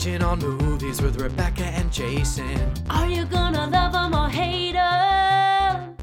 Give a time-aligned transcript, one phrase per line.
[0.00, 2.72] Watching on movies with Rebecca and Jason.
[2.88, 5.94] Are you gonna love 'em or hate 'em?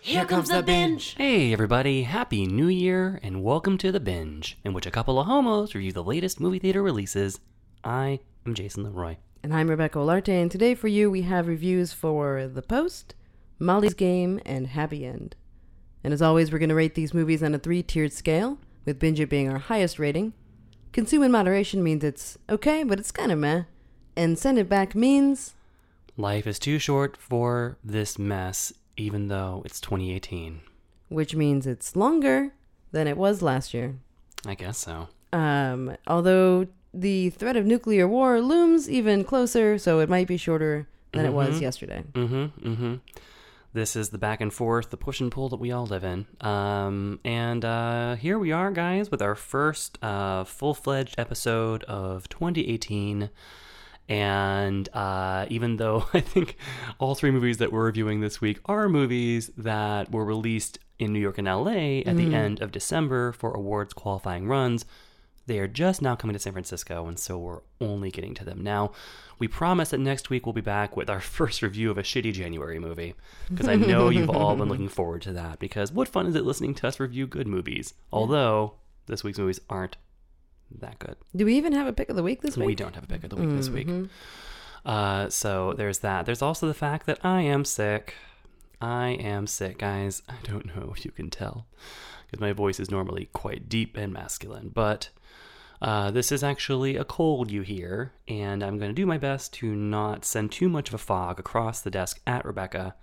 [0.00, 1.16] Here comes the binge.
[1.18, 5.26] Hey everybody, happy new year and welcome to The Binge, in which a couple of
[5.26, 7.40] homos review the latest movie theater releases.
[7.82, 9.16] I am Jason Leroy.
[9.42, 13.16] And I'm Rebecca Olarte, and today for you we have reviews for The Post,
[13.58, 15.34] Molly's Game, and Happy End.
[16.04, 19.00] And as always, we're going to rate these movies on a three tiered scale, with
[19.00, 20.32] Binge It being our highest rating.
[20.92, 23.62] Consume in moderation means it's okay, but it's kind of meh.
[24.16, 25.54] And send it back means
[26.16, 30.60] Life is too short for this mess, even though it's 2018.
[31.08, 32.50] which means it's longer
[32.92, 33.94] than it was last year.
[34.44, 35.06] I guess so.
[35.32, 40.88] Um, although the threat of nuclear war looms even closer, so it might be shorter
[41.12, 41.60] than it was Mhm.
[41.60, 42.02] yesterday.
[42.14, 42.68] Mm-hmm.
[42.68, 42.94] Mm-hmm.
[43.76, 46.26] This is the back and forth, the push and pull that we all live in.
[46.40, 53.28] Um, and uh, here we are, guys, with our first uh, full-fledged episode of 2018.
[54.08, 56.56] And uh, even though I think
[56.98, 61.20] all three movies that we're reviewing this week are movies that were released in New
[61.20, 64.86] York and LA at the end of December for awards qualifying runs,
[65.46, 68.62] they are just now coming to San Francisco, and so we're only getting to them
[68.62, 68.92] now.
[69.38, 72.32] We promise that next week we'll be back with our first review of a shitty
[72.32, 73.14] January movie,
[73.50, 75.58] because I know you've all been looking forward to that.
[75.58, 77.94] Because what fun is it listening to us review good movies?
[78.12, 78.74] Although
[79.06, 79.96] this week's movies aren't
[80.80, 81.16] that good.
[81.34, 82.66] Do we even have a pick of the week this week?
[82.66, 83.88] We don't have a pick of the week this week.
[84.84, 86.26] Uh, so there's that.
[86.26, 88.14] There's also the fact that I am sick.
[88.80, 90.22] I am sick, guys.
[90.28, 91.66] I don't know if you can tell,
[92.26, 95.08] because my voice is normally quite deep and masculine, but
[95.82, 99.52] uh, this is actually a cold you hear, and I'm going to do my best
[99.54, 102.94] to not send too much of a fog across the desk at Rebecca.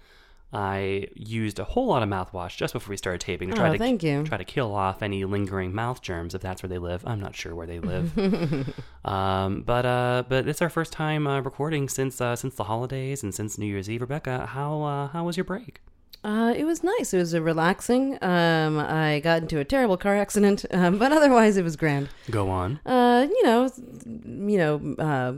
[0.55, 3.71] I used a whole lot of mouthwash just before we started taping to try Oh,
[3.73, 4.23] to thank you.
[4.23, 7.03] try to kill off any lingering mouth germs if that's where they live.
[7.07, 8.15] I'm not sure where they live.
[9.05, 13.23] um, but uh, but it's our first time uh, recording since uh, since the holidays
[13.23, 14.01] and since New Year's Eve.
[14.01, 15.81] Rebecca, how uh, how was your break?
[16.23, 17.13] Uh, it was nice.
[17.13, 18.17] It was relaxing.
[18.23, 22.09] Um, I got into a terrible car accident, um, but otherwise it was grand.
[22.31, 22.79] Go on.
[22.85, 23.69] Uh, you know,
[24.05, 25.33] you know, uh,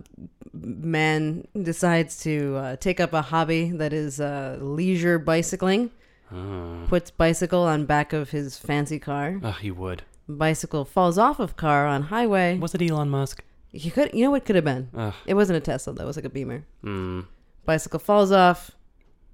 [0.54, 5.92] man decides to uh, take up a hobby that is uh, leisure bicycling.
[6.32, 9.40] Oh, Puts bicycle on back of his fancy car.
[9.44, 10.04] oh, he would.
[10.28, 12.58] Bicycle falls off of car on highway.
[12.58, 13.44] Was it Elon Musk?
[13.72, 14.90] You could, you know, what could have been.
[14.96, 15.14] Ugh.
[15.28, 15.94] It wasn't a Tesla.
[15.94, 16.66] That was like a Beamer.
[16.84, 17.26] Mm.
[17.66, 18.72] bicycle falls off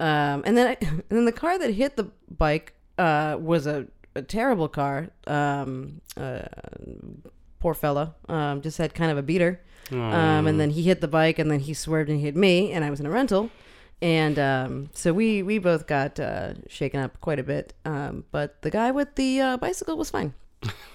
[0.01, 3.88] um, and then I, and then the car that hit the bike uh, was a,
[4.16, 5.09] a terrible car.
[5.28, 6.41] Um, uh,
[7.59, 9.62] poor fella um, just had kind of a beater.
[9.91, 12.85] Um, and then he hit the bike and then he swerved and hit me and
[12.85, 13.50] i was in a rental.
[14.01, 17.73] And um, so we we both got uh, shaken up quite a bit.
[17.85, 20.33] Um, but the guy with the uh, bicycle was fine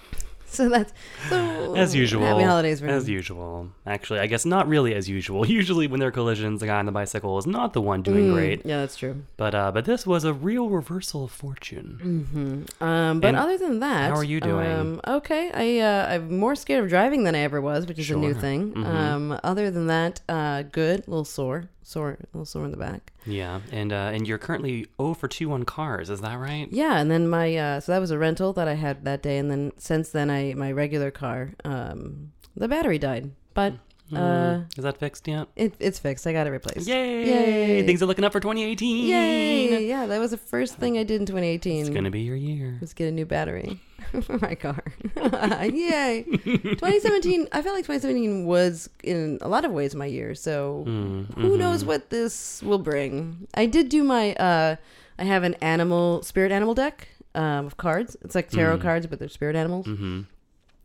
[0.57, 0.93] so that's
[1.29, 2.23] so As usual.
[2.25, 3.69] happy holidays As usual.
[3.85, 5.45] Actually, I guess not really as usual.
[5.61, 8.27] Usually, when there are collisions, the guy on the bicycle is not the one doing
[8.29, 8.65] Mm, great.
[8.65, 12.65] yeah that's true But uh, but this was a real reversal of fortune.
[12.81, 14.71] Um, but And other than that, how are you doing?
[14.71, 18.09] Um, okay, I uh, I'm more scared of driving than I ever was, which is
[18.11, 18.41] a new Sure.
[18.41, 18.73] thing.
[18.73, 18.85] Mhm.
[18.85, 20.99] Um, other than that, uh, good.
[21.07, 23.13] A little sore, sore, a little sore in the back.
[23.25, 26.67] Yeah, and uh, and you're currently 0 for 2 on cars, is that right?
[26.71, 29.37] Yeah, and then my uh, so that was a rental that I had that day,
[29.37, 33.73] and then since then I my regular car, um, the battery died, but
[34.13, 35.47] uh, Mm, is that fixed yet?
[35.57, 36.25] it, it's fixed.
[36.27, 36.87] I got it replaced.
[36.87, 37.25] Yay!
[37.27, 37.85] Yay!
[37.85, 39.05] Things are looking up for 2018.
[39.07, 39.85] Yay!
[39.87, 41.81] Yeah, that was the first thing I did in 2018.
[41.81, 42.77] It's gonna be your year.
[42.79, 43.79] was get a new battery
[44.21, 44.83] for my car.
[45.63, 46.23] Yay!
[46.23, 47.47] 2017.
[47.51, 50.35] I felt like 2017 was in a lot of ways my year.
[50.35, 53.47] So Mm, who knows what this will bring?
[53.53, 54.33] I did do my.
[54.35, 54.75] uh
[55.19, 58.15] I have an animal spirit animal deck um, of cards.
[58.21, 58.81] It's like tarot Mm.
[58.81, 59.87] cards, but they're spirit animals.
[59.87, 60.25] Mhm.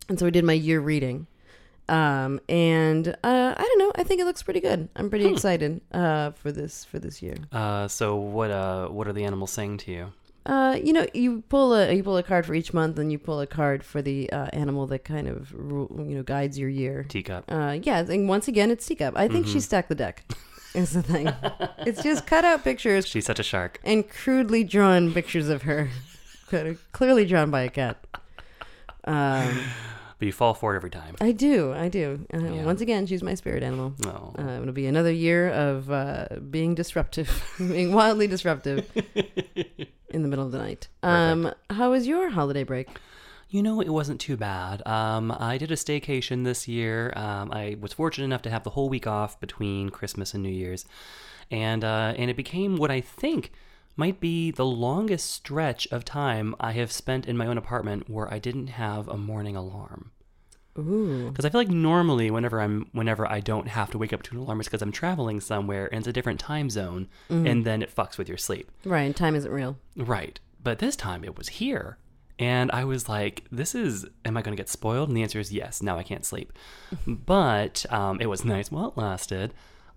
[0.09, 1.27] And so I did my year reading.
[1.89, 3.93] Um, and uh, I don't know.
[3.97, 4.89] I think it looks pretty good.
[4.97, 5.35] I'm pretty Hmm.
[5.35, 7.37] excited uh, for this for this year.
[7.53, 10.13] Uh, so what uh what are the animals saying to you?
[10.45, 13.19] Uh, you know, you pull a you pull a card for each month, and you
[13.19, 17.05] pull a card for the uh, animal that kind of you know guides your year.
[17.09, 17.45] Teacup.
[17.49, 19.15] Uh, yeah, and once again, it's Teacup.
[19.17, 19.63] I think she Mhm.
[19.63, 20.25] stacked the deck.
[20.75, 21.31] Is the thing.
[21.87, 23.79] it's just cut out pictures She's such a shark.
[23.85, 25.91] and crudely drawn pictures of her,
[26.93, 27.99] clearly drawn by a cat.
[29.05, 29.61] Um,
[30.23, 31.17] But you fall for it every time.
[31.21, 32.25] I do, I do.
[32.33, 32.65] Uh, Yeah.
[32.65, 33.95] Once again, she's my spirit animal.
[34.05, 34.33] No.
[34.39, 37.29] Uh, it'll be another year of uh, being disruptive,
[37.59, 38.89] being wildly disruptive
[40.11, 40.87] in the middle of the night.
[41.03, 42.87] Um, how was your holiday break?
[43.51, 44.87] You know, it wasn't too bad.
[44.87, 47.13] Um, I did a staycation this year.
[47.17, 50.51] Um, I was fortunate enough to have the whole week off between Christmas and New
[50.51, 50.85] Year's,
[51.51, 53.51] and uh, and it became what I think
[53.97, 58.33] might be the longest stretch of time I have spent in my own apartment where
[58.33, 60.13] I didn't have a morning alarm.
[60.79, 61.29] Ooh.
[61.29, 64.35] Because I feel like normally, whenever I'm, whenever I don't have to wake up to
[64.35, 67.83] an alarm, it's because I'm traveling somewhere and it's a different time zone, and then
[67.83, 68.71] it fucks with your sleep.
[68.85, 69.03] Right.
[69.03, 69.77] And time isn't real.
[69.97, 70.41] Right.
[70.63, 71.99] But this time it was here.
[72.39, 75.09] And I was like, this is, am I going to get spoiled?
[75.09, 75.83] And the answer is yes.
[75.83, 76.53] Now I can't sleep.
[77.07, 79.53] but um, it was nice while it lasted.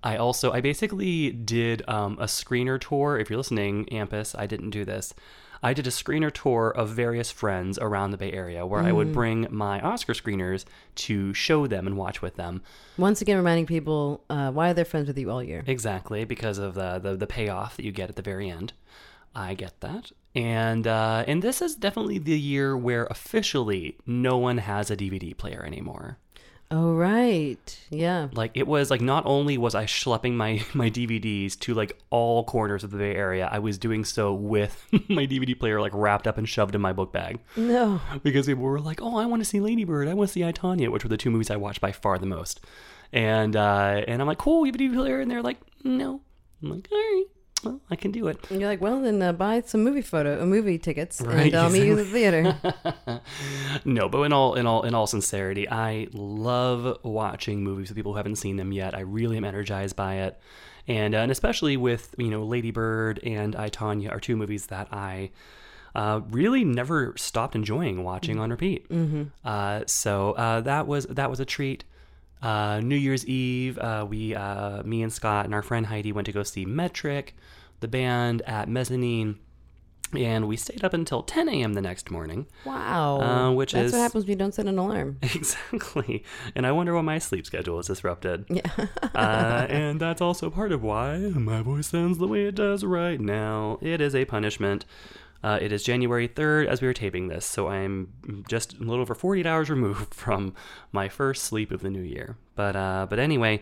[0.06, 3.18] I also, I basically did um, a screener tour.
[3.18, 5.16] If you're listening, AMPAS, I didn't do this.
[5.64, 9.12] I did a screener tour of various friends around the Bay Area where I would
[9.12, 10.64] bring my Oscar screeners
[10.96, 12.62] to show them and watch with them.
[13.00, 15.64] Once again, reminding people uh, why they're friends with you all year.
[15.66, 18.74] Exactly, because of the, the the payoff that you get at the very end.
[19.34, 24.60] I get that, and uh, and this is definitely the year where officially no one
[24.60, 26.20] has a DVD player anymore.
[26.72, 27.80] Oh, right.
[27.92, 28.28] Yeah.
[28.34, 32.44] Like it was like not only was I schlepping my my DVDs to like all
[32.44, 36.28] corners of the Bay Area, I was doing so with my DVD player like wrapped
[36.28, 38.02] up and shoved in my book bag No.
[38.24, 40.08] because people were like, "Oh, I want to see Lady Bird.
[40.08, 42.18] I want to see I Tonya," which were the two movies I watched by far
[42.18, 42.60] the most.
[43.14, 46.22] And uh, and I'm like, "Cool, you have a DVD player?" And they're like, "No."
[46.64, 47.26] I'm like, "All right,
[47.66, 50.42] well, I can do it." And you're like, well, then uh, buy some movie photo,
[50.42, 53.22] uh, movie tickets, Right, and I'll meet you at the theater.
[53.86, 58.14] no, but in all in all in all sincerity, I love watching movies with people
[58.14, 58.96] who haven't seen them yet.
[58.96, 60.40] I really am energized by it,
[60.88, 64.68] and uh, and especially with you know Lady Bird and I Tonya are two movies
[64.68, 65.32] that I.
[65.94, 68.90] Uh, really never stopped enjoying watching on repeat.
[68.90, 69.24] Mm-hmm.
[69.46, 71.86] Uh, so uh, that was that was a treat.
[72.42, 76.26] Uh, New Year's Eve, uh, we uh, me and Scott and our friend Heidi went
[76.28, 77.36] to go see Metric,
[77.80, 79.40] the band at Mezzanine,
[80.16, 81.74] and we stayed up until 10 a.m.
[81.74, 82.46] the next morning.
[82.64, 83.20] wow.
[83.20, 85.18] Uh, which That's is- what happens when you don't set an alarm.
[85.24, 86.24] Exactly.
[86.54, 88.46] And I wonder why my sleep schedule is disrupted.
[88.50, 88.70] Yeah.
[89.16, 93.20] uh, and that's also part of why my voice sounds the way it does right
[93.20, 93.80] now.
[93.82, 94.86] It is a punishment.
[95.44, 99.02] Uh, it is January 3rd as we are taping this, so I'm just a little
[99.02, 100.54] over 48 hours removed from
[100.92, 102.38] my first sleep of the new year.
[102.56, 103.62] But uh, but anyway,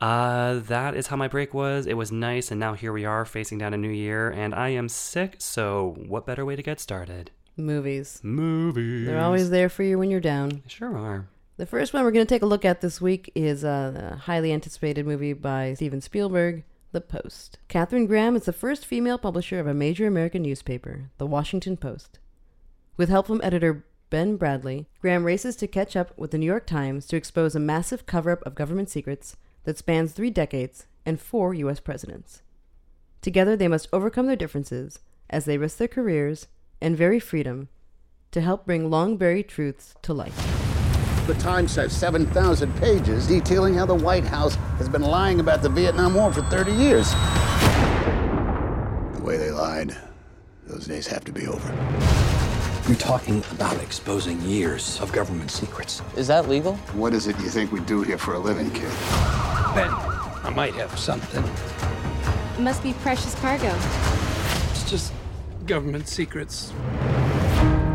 [0.00, 1.86] uh, that is how my break was.
[1.86, 4.70] It was nice, and now here we are facing down a new year, and I
[4.70, 5.36] am sick.
[5.38, 7.30] So what better way to get started?
[7.56, 8.20] Movies.
[8.22, 9.06] Movies.
[9.06, 10.48] They're always there for you when you're down.
[10.48, 11.28] They sure are.
[11.58, 14.16] The first one we're going to take a look at this week is uh, a
[14.16, 17.58] highly anticipated movie by Steven Spielberg, The Post.
[17.68, 22.18] Katharine Graham is the first female publisher of a major American newspaper, The Washington Post.
[22.96, 26.66] With help from editor Ben Bradlee, Graham races to catch up with the New York
[26.66, 31.20] Times to expose a massive cover up of government secrets that spans three decades and
[31.20, 31.78] four U.S.
[31.78, 32.42] presidents.
[33.22, 34.98] Together, they must overcome their differences
[35.28, 36.48] as they risk their careers
[36.80, 37.68] and very freedom
[38.32, 40.32] to help bring long buried truths to light.
[41.30, 45.68] The Times has 7,000 pages detailing how the White House has been lying about the
[45.68, 47.12] Vietnam War for 30 years.
[49.14, 49.96] The way they lied,
[50.66, 51.72] those days have to be over.
[52.88, 56.02] You're talking about exposing years of government secrets.
[56.16, 56.74] Is that legal?
[56.94, 58.90] What is it you think we do here for a living, kid?
[59.72, 61.44] Ben, I might have something.
[62.58, 63.72] It must be precious cargo.
[64.72, 65.12] It's just
[65.64, 66.72] government secrets.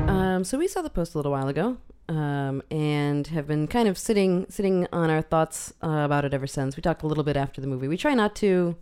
[0.07, 1.75] Um, so we saw the post a little while ago,
[2.07, 6.47] um, and have been kind of sitting sitting on our thoughts uh, about it ever
[6.47, 6.75] since.
[6.75, 7.87] We talked a little bit after the movie.
[7.87, 8.75] We try not to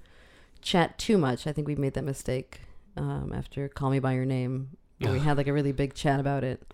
[0.62, 1.48] chat too much.
[1.48, 2.62] I think we made that mistake
[2.98, 6.22] um, after "Call Me by Your Name." Where we had like a really big chat
[6.22, 6.74] about it,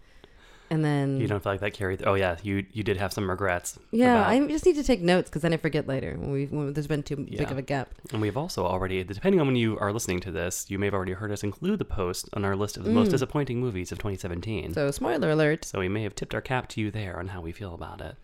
[0.70, 2.04] and then You don't feel like that carried.
[2.06, 3.78] Oh yeah, you you did have some regrets.
[3.92, 6.46] yeah, about- I just need to take notes because then I forget later when we
[6.46, 7.90] when there's been too big of a gap.
[8.12, 10.94] And we've also already, depending on when you are listening to this, you may have
[10.94, 13.98] already heard us include the post on our list of the most disappointing movies of
[14.00, 14.74] 2017.
[14.74, 14.88] So, Mm.
[14.88, 15.66] So spoiler alert.
[15.66, 18.02] So we may have tipped our cap to you there on how we feel about
[18.02, 18.16] it.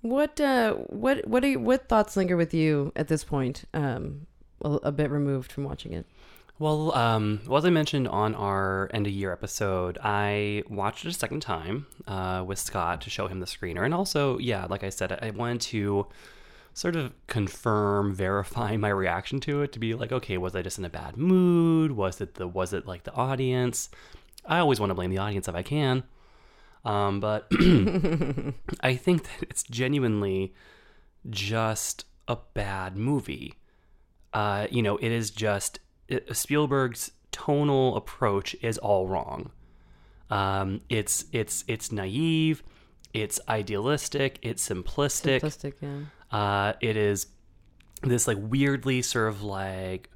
[0.00, 3.64] What uh what what are you, what thoughts linger with you at this point?
[3.72, 4.26] Um,
[4.64, 6.06] a, a bit removed from watching it.
[6.62, 11.08] Well, um, well, as I mentioned on our end of year episode, I watched it
[11.08, 14.84] a second time uh, with Scott to show him the screener, and also, yeah, like
[14.84, 16.06] I said, I wanted to
[16.72, 20.78] sort of confirm, verify my reaction to it to be like, okay, was I just
[20.78, 21.90] in a bad mood?
[21.90, 23.90] Was it the was it like the audience?
[24.44, 26.04] I always want to blame the audience if I can,
[26.84, 27.48] um, but
[28.80, 30.54] I think that it's genuinely
[31.28, 33.54] just a bad movie.
[34.32, 35.80] Uh, you know, it is just
[36.32, 39.50] Spielberg's tonal approach is all wrong.
[40.30, 42.62] Um, it's it's it's naive,
[43.12, 45.40] it's idealistic, it's simplistic.
[45.40, 46.36] Simplistic, yeah.
[46.36, 47.26] Uh, it is
[48.02, 50.08] this like weirdly sort of like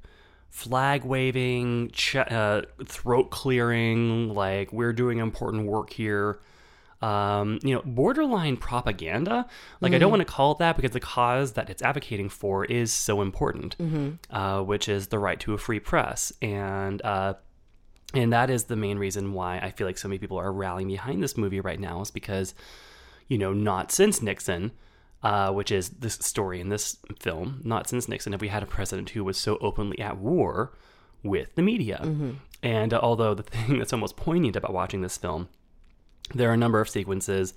[0.49, 6.39] flag waving, ch- uh, throat clearing, like we're doing important work here.
[7.01, 9.45] Um, you know, borderline propaganda.
[9.81, 12.65] Like I don't want to call it that because the cause that it's advocating for
[12.65, 13.75] is so important,
[14.31, 17.35] uh, which is the right to a free press, and uh,
[18.13, 20.87] and that is the main reason why I feel like so many people are rallying
[20.87, 22.55] behind this movie right now is because
[23.27, 24.71] you know, not since Nixon,
[25.21, 28.67] uh, which is this story in this film, not since Nixon have we had a
[28.67, 30.71] president who was so openly at war
[31.23, 31.99] with the media.
[32.63, 35.49] And uh, although the thing that's almost poignant about watching this film,
[36.33, 37.53] there are a number of sequences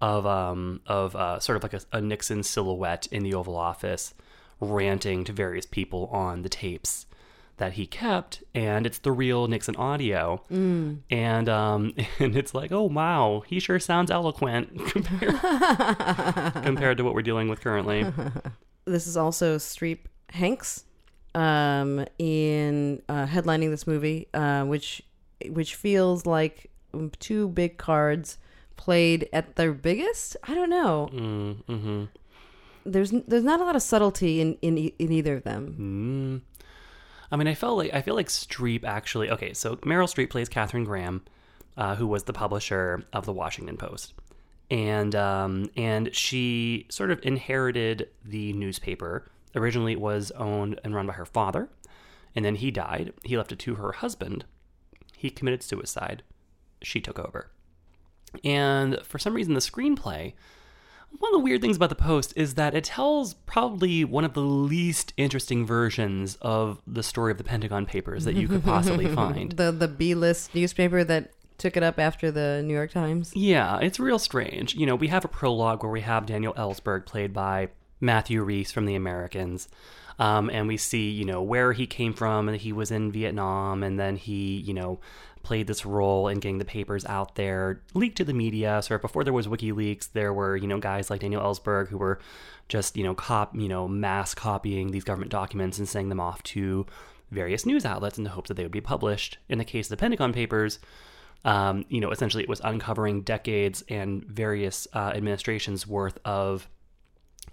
[0.00, 4.14] of um of uh, sort of like a, a Nixon silhouette in the Oval Office
[4.60, 7.06] ranting to various people on the tapes
[7.58, 10.42] that he kept, and it's the real Nixon audio,
[11.10, 15.40] and um and it's like, oh wow, he sure sounds eloquent compared,
[16.62, 18.06] compared to what we're dealing with currently.
[18.84, 20.84] This is also Streep Hanks
[21.34, 25.02] um, in uh, headlining this movie, uh, which
[25.48, 26.70] which feels like
[27.18, 28.38] two big cards
[28.76, 30.36] played at their biggest.
[30.44, 31.08] I don't know.
[31.12, 32.04] Mm, hmm
[32.84, 36.42] There's there's not a lot of subtlety in in, in either of them.
[36.44, 36.56] Mm.
[37.30, 39.30] I mean, I felt like I feel like Streep actually.
[39.30, 41.22] Okay, so Meryl Streep plays Katharine Graham,
[41.76, 44.14] uh, who was the publisher of the Washington Post,
[44.70, 49.26] and um, and she sort of inherited the newspaper.
[49.54, 51.68] Originally, it was owned and run by her father,
[52.34, 53.12] and then he died.
[53.24, 54.44] He left it to her husband.
[55.16, 56.22] He committed suicide.
[56.86, 57.50] She took over,
[58.44, 60.34] and for some reason, the screenplay
[61.18, 64.34] one of the weird things about the Post is that it tells probably one of
[64.34, 69.06] the least interesting versions of the story of the Pentagon Papers that you could possibly
[69.14, 69.52] find.
[69.52, 73.32] The the B list newspaper that took it up after the New York Times.
[73.34, 74.74] Yeah, it's real strange.
[74.74, 78.72] You know, we have a prologue where we have Daniel Ellsberg played by Matthew Rhys
[78.72, 79.68] from The Americans.
[80.18, 83.82] Um, and we see, you know, where he came from, and he was in Vietnam,
[83.82, 84.98] and then he, you know,
[85.46, 88.82] played this role in getting the papers out there, leaked to the media.
[88.82, 92.18] So before there was WikiLeaks, there were, you know, guys like Daniel Ellsberg who were
[92.68, 96.42] just, you know, cop, you know, mass copying these government documents and sending them off
[96.42, 96.84] to
[97.30, 99.38] various news outlets in the hopes that they would be published.
[99.48, 100.80] In the case of the Pentagon Papers,
[101.44, 106.68] um, you know, essentially it was uncovering decades and various uh, administrations worth of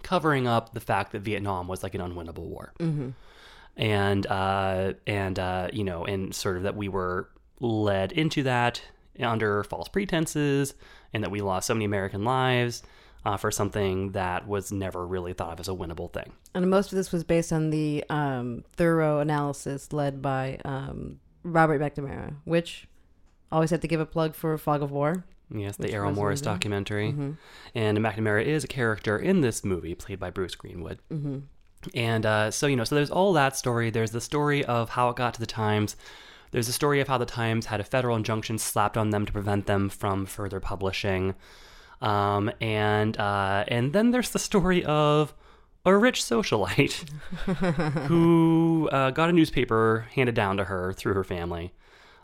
[0.02, 2.72] covering up the fact that Vietnam was like an unwinnable war,
[3.76, 7.28] and uh, and uh, you know, and sort of that we were
[7.64, 8.82] led into that
[9.20, 10.74] under false pretenses,
[11.12, 12.82] and that we lost so many American lives.
[13.26, 16.34] Uh, for something that was never really thought of as a winnable thing.
[16.52, 21.80] And most of this was based on the um, thorough analysis led by um, Robert
[21.80, 22.86] McNamara, which
[23.50, 25.24] always have to give a plug for Fog of War.
[25.50, 26.52] Yes, the Errol Morris amazing.
[26.52, 27.14] documentary.
[27.74, 30.98] And McNamara is a character in this movie played by Bruce Greenwood.
[31.10, 31.38] Mm-hmm.
[31.94, 33.88] And uh, so, you know, so there's all that story.
[33.88, 35.96] There's the story of how it got to the Times.
[36.54, 39.32] There's a story of how the Times had a federal injunction slapped on them to
[39.32, 41.34] prevent them from further publishing.
[42.00, 45.34] Um, and uh, and then there's the story of
[45.84, 47.08] a rich socialite
[48.06, 51.72] who uh, got a newspaper handed down to her through her family,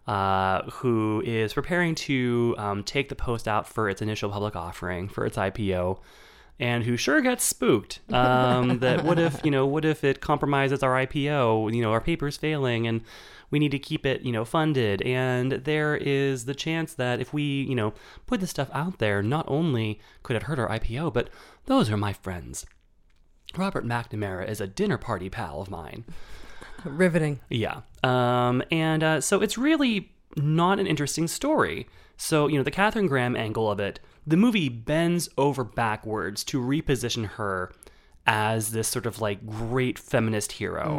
[0.07, 5.09] uh, who is preparing to um, take the post out for its initial public offering
[5.09, 5.99] for its IPO,
[6.61, 10.85] and who sure gets spooked um, that what if you know what if it compromises
[10.85, 11.75] our IPO?
[11.75, 13.03] You know our paper's failing and.
[13.51, 17.33] We need to keep it, you know, funded, and there is the chance that if
[17.33, 17.95] we, you know,
[18.27, 21.31] put this stuff out there, not only could it hurt our IPO, but
[21.67, 22.67] those are my friends.
[23.57, 26.05] Robert McNamara is a dinner party pal of mine.
[26.85, 27.41] Riveting.
[27.49, 27.81] Yeah.
[28.03, 31.89] Um, and uh, so it's really not an interesting story.
[32.17, 36.61] So, you know, the Katharine Graham angle of it, the movie bends over backwards to
[36.61, 37.73] reposition her
[38.27, 40.99] as this sort of like great feminist hero.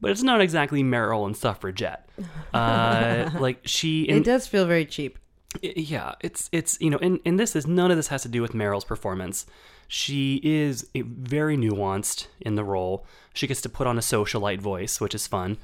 [0.00, 2.08] But it's not exactly Meryl and suffragette.
[2.52, 5.18] Uh, like she, in, it does feel very cheap.
[5.64, 8.28] I- yeah it's it's you know and, and this is none of this has to
[8.28, 9.46] do with meryl's performance
[9.88, 14.60] she is a very nuanced in the role she gets to put on a socialite
[14.60, 15.56] voice which is fun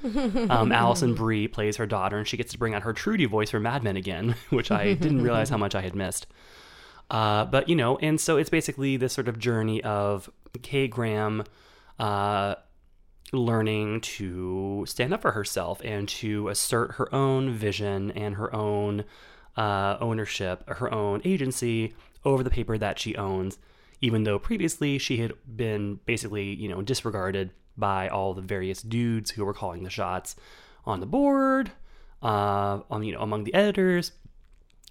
[0.49, 3.51] um, alison brie plays her daughter and she gets to bring out her trudy voice
[3.51, 6.27] for mad men again which i didn't realize how much i had missed
[7.11, 10.31] uh, but you know and so it's basically this sort of journey of
[10.63, 11.45] kay graham
[11.99, 12.55] uh,
[13.33, 19.05] learning to stand up for herself and to assert her own vision and her own
[19.57, 23.59] uh, ownership, her own agency over the paper that she owns,
[24.01, 29.31] even though previously she had been basically, you know, disregarded by all the various dudes
[29.31, 30.37] who were calling the shots
[30.85, 31.73] on the board,
[32.23, 34.13] uh, on you know, among the editors.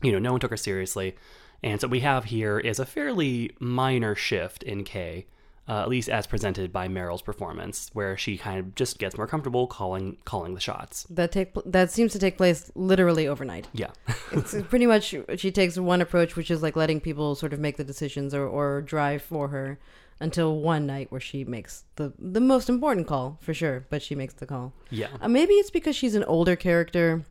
[0.01, 1.15] You know, no one took her seriously,
[1.62, 5.27] and so what we have here is a fairly minor shift in Kay
[5.70, 9.27] uh, at least as presented by Meryl's performance, where she kind of just gets more
[9.27, 11.06] comfortable calling calling the shots.
[11.10, 13.68] That take that seems to take place literally overnight.
[13.74, 13.91] Yeah,
[14.32, 17.77] It's pretty much she takes one approach, which is like letting people sort of make
[17.77, 19.80] the decisions or, or drive for her,
[20.20, 23.86] until one night where she makes the the most important call for sure.
[23.89, 24.74] But she makes the call.
[24.89, 27.24] yeah, Uh, maybe it's because she's an older character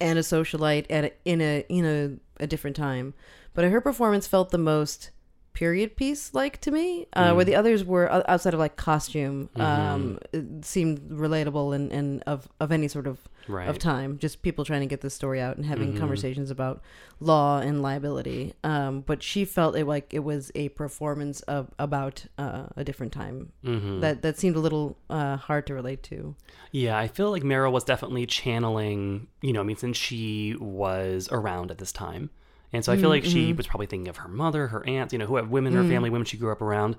[0.00, 3.14] and a socialite and a, in a in a different time.
[3.52, 5.10] But her performance felt the most
[5.52, 10.18] period piece like to me, uh, where the others were outside of like costume, um,
[10.62, 13.66] seemed relatable and, and of, of any sort of Right.
[13.66, 14.18] of time.
[14.18, 16.82] Just people trying to get this story out and having conversations about
[17.18, 18.52] law and liability.
[18.62, 23.10] Um, but she felt it like it was a performance of about uh, a different
[23.12, 23.52] time.
[23.64, 24.00] Mm-hmm.
[24.00, 26.36] That that seemed a little uh, hard to relate to.
[26.72, 31.26] Yeah, I feel like Meryl was definitely channeling, you know, I mean, since she was
[31.32, 32.28] around at this time.
[32.72, 33.56] And so I feel mm, like she mm-hmm.
[33.56, 35.84] was probably thinking of her mother, her aunts, you know, who have women in her
[35.84, 35.90] mm.
[35.90, 36.96] family, women she grew up around.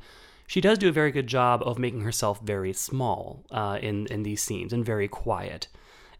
[0.47, 4.23] She does do a very good job of making herself very small uh, in, in
[4.23, 5.67] these scenes and very quiet.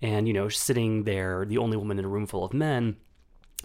[0.02, 2.98] And, you know, sitting there, the only woman in a room full of men,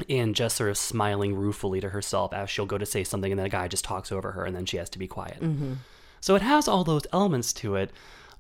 [0.09, 3.39] and just sort of smiling ruefully to herself as she'll go to say something and
[3.39, 5.41] then a guy just talks over her and then she has to be quiet.
[5.41, 5.75] Mm-hmm.
[6.21, 7.93] So it has all those elements to it,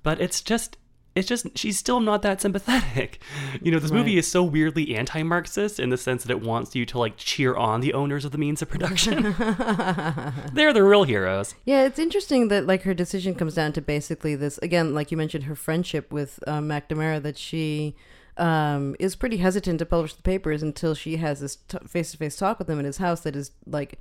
[0.02, 0.76] but it's just
[1.14, 3.21] it's just she's still not that sympathetic.
[3.62, 6.85] You know, this movie is so weirdly anti-Marxist in the sense that it wants you
[6.87, 9.23] to like cheer on the owners of the means of production.
[10.52, 11.54] They're the real heroes.
[11.64, 15.16] Yeah, it's interesting that like her decision comes down to basically this again, like you
[15.16, 17.23] mentioned, her friendship with um, McNamara.
[17.23, 17.94] That she
[18.37, 21.56] um, is pretty hesitant to publish the papers until she has this
[21.87, 23.21] face to face talk with him in his house.
[23.21, 24.00] That is like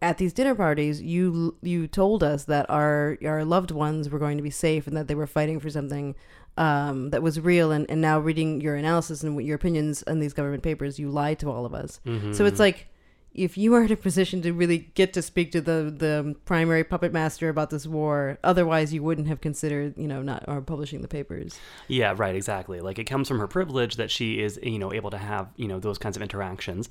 [0.00, 4.36] at these dinner parties, you you told us that our our loved ones were going
[4.36, 6.14] to be safe and that they were fighting for something
[6.56, 7.70] um, that was real.
[7.70, 11.38] And, and now reading your analysis and your opinions on these government papers, you lied
[11.40, 12.00] to all of us.
[12.34, 12.88] So it's like
[13.34, 16.82] if you are in a position to really get to speak to the the primary
[16.82, 21.02] puppet master about this war, otherwise you wouldn't have considered you know not or publishing
[21.02, 21.58] the papers.
[21.86, 22.80] Yeah, right, exactly.
[22.80, 25.68] Like it comes from her privilege that she is, you know, able to have, you
[25.68, 26.88] know, those kinds of interactions.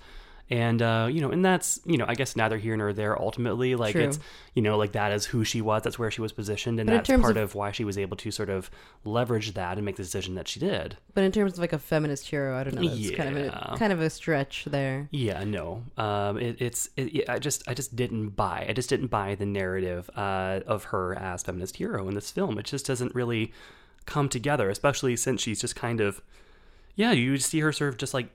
[0.47, 3.73] And uh, you know, and that's, you know, I guess neither here nor there ultimately.
[3.75, 4.03] Like True.
[4.03, 4.19] it's
[4.53, 7.05] you know, like that is who she was, that's where she was positioned, and But
[7.05, 8.69] that's part of- of why she was able to sort of
[9.03, 10.97] leverage that and make the decision that she did.
[11.15, 12.87] But in terms of like a feminist hero, I don't know.
[12.87, 13.73] That's kind of Yeah.
[13.73, 15.07] a kind of a stretch there.
[15.11, 15.83] Yeah, no.
[15.97, 18.67] Um, it, it's it, yeah, I just I just didn't buy.
[18.69, 22.59] I just didn't buy the narrative uh, of her as feminist hero in this film.
[22.59, 23.51] It just doesn't really
[24.05, 26.21] come together, especially since she's just kind of
[26.95, 27.13] yeah.
[27.13, 28.27] You see her sort of just like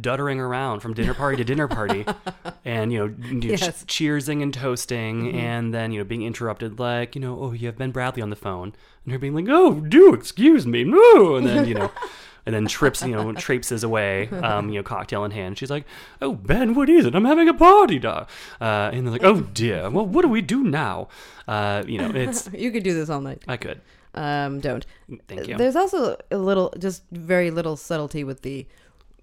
[0.00, 2.04] duttering around from dinner party to dinner party,
[2.64, 3.84] and you know, Yes.
[3.84, 7.66] ch- cheersing and toasting, and then you know being interrupted like you know oh you
[7.66, 8.72] have Ben Bradlee on the phone,
[9.04, 11.90] and her being like oh do excuse me no, and then you know.
[12.44, 15.56] And then trips, you know, traipses away, um, you know, cocktail in hand.
[15.56, 15.84] She's like,
[16.20, 17.14] "Oh, Ben, what is it?
[17.14, 18.26] I'm having a party, da."
[18.60, 21.06] Uh, and they're like, "Oh dear, well, what do we do now?"
[21.46, 23.44] Uh, you know, it's You could do this all night.
[23.46, 23.80] I could,
[24.14, 24.84] Um, don't.
[25.28, 25.56] thank you.
[25.56, 28.66] There's also a little, just very little subtlety with the,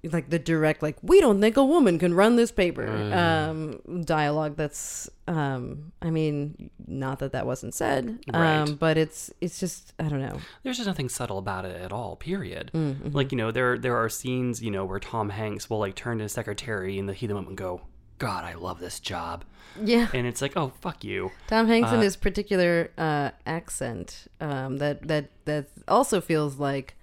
[0.03, 4.55] like the direct, like we don't think a woman can run this paper um, dialogue.
[4.55, 8.57] That's, um, I mean, not that that wasn't said, Right.
[8.59, 10.39] um, but it's it's just I don't know.
[10.63, 13.11] there's just nothing subtle about it at all period Mm-hmm.
[13.11, 16.17] like you know there there are scenes you know where tom hanks will like turn
[16.19, 17.81] to his secretary in the heat of the moment and go
[18.17, 19.43] god i love this job
[19.79, 20.07] Yeah.
[20.13, 24.77] and it's like oh fuck you Tom Hanks and Uh, his particular uh, accent um,
[24.77, 26.95] that that that also feels like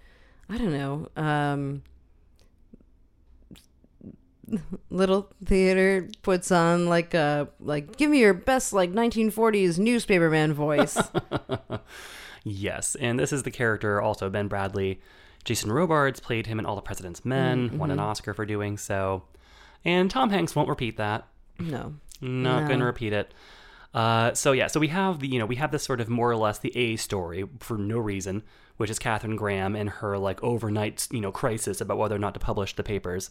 [0.49, 1.09] I don't know.
[4.91, 10.97] Little theater puts on like a like give me your best like 1940s newspaperman voice.
[12.45, 14.99] yes and this is the character also ben bradlee
[15.45, 19.25] jason robards played him in all the president's men won an oscar for doing so
[19.85, 21.27] and tom hanks won't repeat that
[21.59, 21.95] no.
[22.21, 22.67] Not No.
[22.69, 23.33] going to repeat it.
[23.95, 26.31] Uh, so yeah, so we have the you know we have this sort of more
[26.31, 28.43] or less the A story for no reason,
[28.77, 32.35] which is Katharine Graham and her like overnight you know crisis about whether or not
[32.35, 33.31] to publish the papers,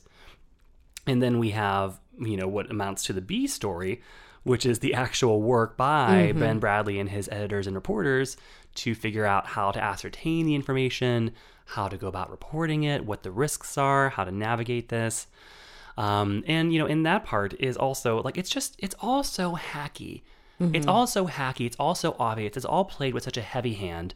[1.08, 4.02] and then we have you know what amounts to the B story,
[4.44, 8.38] which is the actual work by Ben Bradlee and his editors and reporters
[8.76, 11.32] to figure out how to ascertain the information,
[11.66, 15.28] how to go about reporting it, what the risks are, how to navigate this.
[15.98, 19.56] Um, and you know, in that part is also like it's just it's all so
[19.56, 20.24] hacky.
[20.74, 21.66] It's all so hacky.
[21.66, 22.56] It's all so obvious.
[22.56, 24.14] It's all played with such a heavy hand.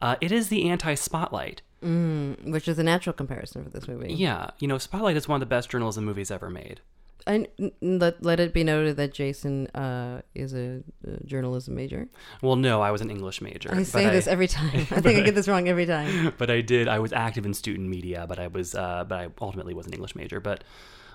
[0.00, 1.62] Uh, it is the anti-spotlight.
[1.82, 4.12] Which is a natural comparison for this movie.
[4.12, 6.80] Yeah, you know, Spotlight is one of the best journalism movies ever made.
[7.26, 7.46] And
[7.80, 12.08] let, let it be noted that Jason uh, is a, a journalism major.
[12.42, 13.74] Well, no, I was an English major.
[13.74, 14.86] I say this every time.
[14.90, 16.32] I think I get this wrong every time.
[16.38, 16.88] but I did.
[16.88, 19.92] I was active in student media, but I was, uh, but I ultimately was an
[19.92, 20.40] English major.
[20.40, 20.64] But,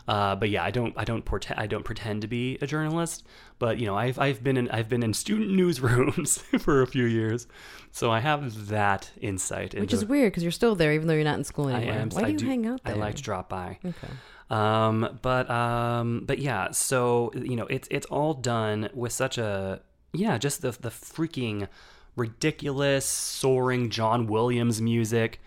[0.07, 3.25] uh, but yeah, I don't, I don't pretend, I don't pretend to be a journalist.
[3.57, 7.05] But you know, I've, I've been in, I've been in student newsrooms for a few
[7.05, 7.47] years,
[7.91, 9.73] so I have that insight.
[9.73, 11.73] Which into, is weird because you're still there even though you're not in school I
[11.73, 11.95] anymore.
[11.95, 12.09] am.
[12.09, 12.95] Why I do you hang out there?
[12.95, 13.79] I like to drop by.
[13.83, 14.07] Okay.
[14.49, 19.81] Um, but um, but yeah, so you know, it's it's all done with such a
[20.13, 21.67] yeah, just the the freaking
[22.15, 25.41] ridiculous soaring John Williams music.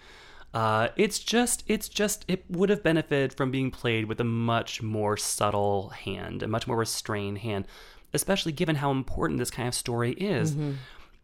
[0.54, 4.82] Uh, it's just, it's just, it would have benefited from being played with a much
[4.82, 7.66] more subtle hand, a much more restrained hand,
[8.14, 10.54] especially given how important this kind of story is.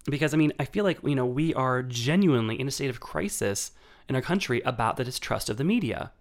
[0.07, 3.01] Because I mean, I feel like you know we are genuinely in a state of
[3.01, 3.73] crisis
[4.07, 6.13] in our country about the distrust of the media.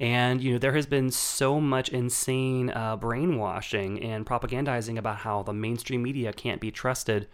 [0.00, 5.42] And you know there has been so much insane uh, brainwashing and propagandizing about how
[5.42, 7.28] the mainstream media can't be trusted,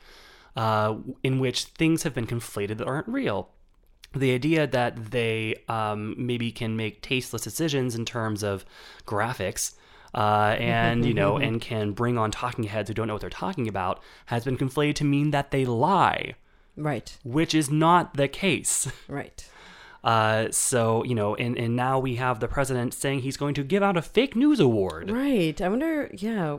[0.56, 3.50] uh, in which things have been conflated that aren't real.
[4.14, 8.64] The idea that they um, maybe can make tasteless decisions in terms of
[9.06, 9.74] graphics,
[10.14, 13.30] uh, and you know, and can bring on talking heads who don't know what they're
[13.30, 16.34] talking about, has been conflated to mean that they lie,
[16.76, 17.16] Right.
[17.24, 18.90] which is not the case.
[19.08, 19.48] Right.
[20.04, 23.64] Uh, so you know, and and now we have the president saying he's going to
[23.64, 25.10] give out a fake news award.
[25.10, 25.58] Right.
[25.60, 26.10] I wonder.
[26.12, 26.58] Yeah.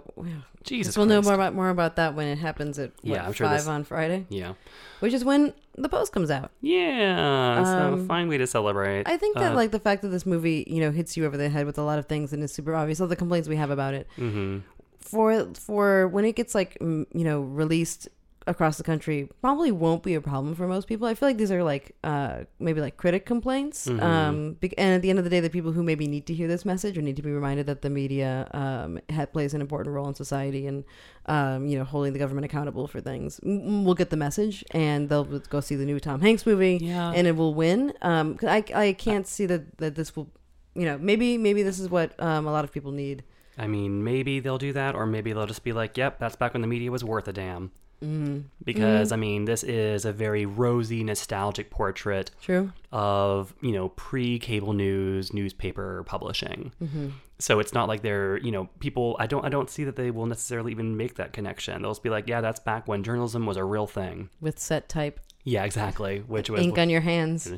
[0.63, 3.34] Jesus, we'll know more about more about that when it happens at what, Yeah, I'm
[3.34, 4.53] sure five this- on Friday, Yeah,
[4.99, 6.49] which is when the post comes out.
[6.62, 7.63] yeah.
[7.63, 9.08] so Um, fine way to celebrate.
[9.08, 11.38] I think that Uh, like the fact that this movie, you know, hits you over
[11.38, 12.99] the head with a lot of things and is super obvious.
[12.99, 14.08] All the complaints we have about it.
[14.17, 14.63] mhm.
[14.99, 18.08] For for when it gets like you know released
[18.47, 21.08] across the country, probably won't be a problem for most people.
[21.08, 23.88] I feel like these are like uh maybe like critic complaints.
[23.88, 24.03] Mm-hmm.
[24.03, 26.47] Um, and at the end of the day, the people who maybe need to hear
[26.47, 29.93] this message or need to be reminded that the media um ha- plays an important
[29.95, 30.84] role in society and
[31.25, 35.10] um you know holding the government accountable for things m- will get the message and
[35.10, 37.12] they'll go see the new Tom Hanks movie Yeah.
[37.15, 37.93] and it will win.
[38.01, 40.29] Um, 'cause I I can't see that that this will.
[40.77, 43.23] You know, maybe maybe this is what um, a lot of people need.
[43.58, 46.51] I mean, maybe they'll do that, or maybe they'll just be like, "Yep, that's back
[46.53, 47.71] when the media was worth a damn."
[48.05, 48.39] Mm-hmm.
[48.63, 52.71] Because I mean, this is a very rosy, nostalgic portrait True.
[52.91, 56.71] of you know pre-cable news newspaper publishing.
[56.81, 57.09] Mm-hmm.
[57.39, 59.17] So it's not like they're you know people.
[59.19, 61.81] I don't I don't see that they will necessarily even make that connection.
[61.81, 64.87] They'll just be like, "Yeah, that's back when journalism was a real thing." With set
[64.87, 66.19] type, Yeah, exactly.
[66.19, 67.51] Which was ink on your hands.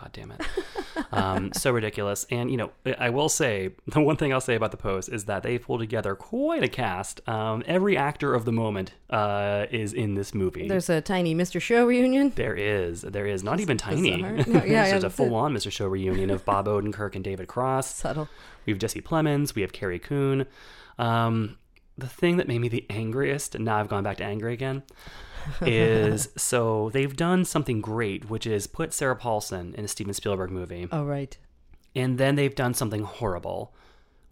[0.00, 0.40] God damn it.
[1.12, 2.24] um, so ridiculous.
[2.30, 5.26] And, you know, I will say, the one thing I'll say about the post is
[5.26, 7.26] that they pulled together quite a cast.
[7.28, 10.68] Um, every actor of the moment uh, is in this movie.
[10.68, 11.60] There's a tiny Mr.
[11.60, 12.32] Show reunion.
[12.34, 13.02] there is.
[13.02, 13.44] There is.
[13.44, 14.22] Not even tiny.
[14.22, 15.70] No, yeah, yeah, There's a full on Mr.
[15.70, 17.94] Show reunion of Bob Odenkirk and David Cross.
[17.94, 18.28] Subtle.
[18.64, 19.54] We have Jesse Plemons.
[19.54, 20.46] We have Carrie Coon.
[20.98, 21.58] Um,
[21.98, 24.82] the thing that made me the angriest, and now I've gone back to angry again,
[25.62, 30.50] is so they've done something great, which is put Sarah Paulson in a Steven Spielberg
[30.50, 30.88] movie.
[30.90, 31.36] Oh right.
[31.94, 33.74] And then they've done something horrible,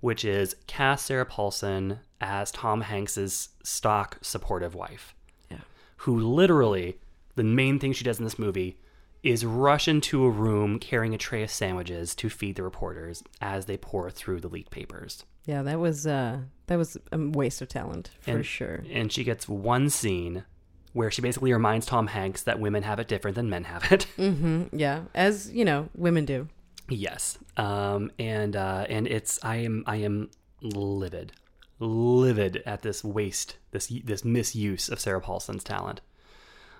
[0.00, 5.14] which is cast Sarah Paulson as Tom Hanks's stock supportive wife.
[5.50, 5.58] Yeah.
[5.98, 6.98] Who literally,
[7.34, 8.78] the main thing she does in this movie
[9.22, 13.66] is rush into a room carrying a tray of sandwiches to feed the reporters as
[13.66, 15.24] they pour through the leaked papers.
[15.44, 18.84] Yeah, that was uh that was a waste of talent for and, sure.
[18.90, 20.44] And she gets one scene
[20.92, 24.06] where she basically reminds Tom Hanks that women have it different than men have it.
[24.18, 24.76] Mm-hmm.
[24.76, 26.48] Yeah, as you know, women do.
[26.88, 27.38] Yes.
[27.56, 31.32] Um, and uh, and it's I am I am livid,
[31.78, 36.00] livid at this waste, this this misuse of Sarah Paulson's talent.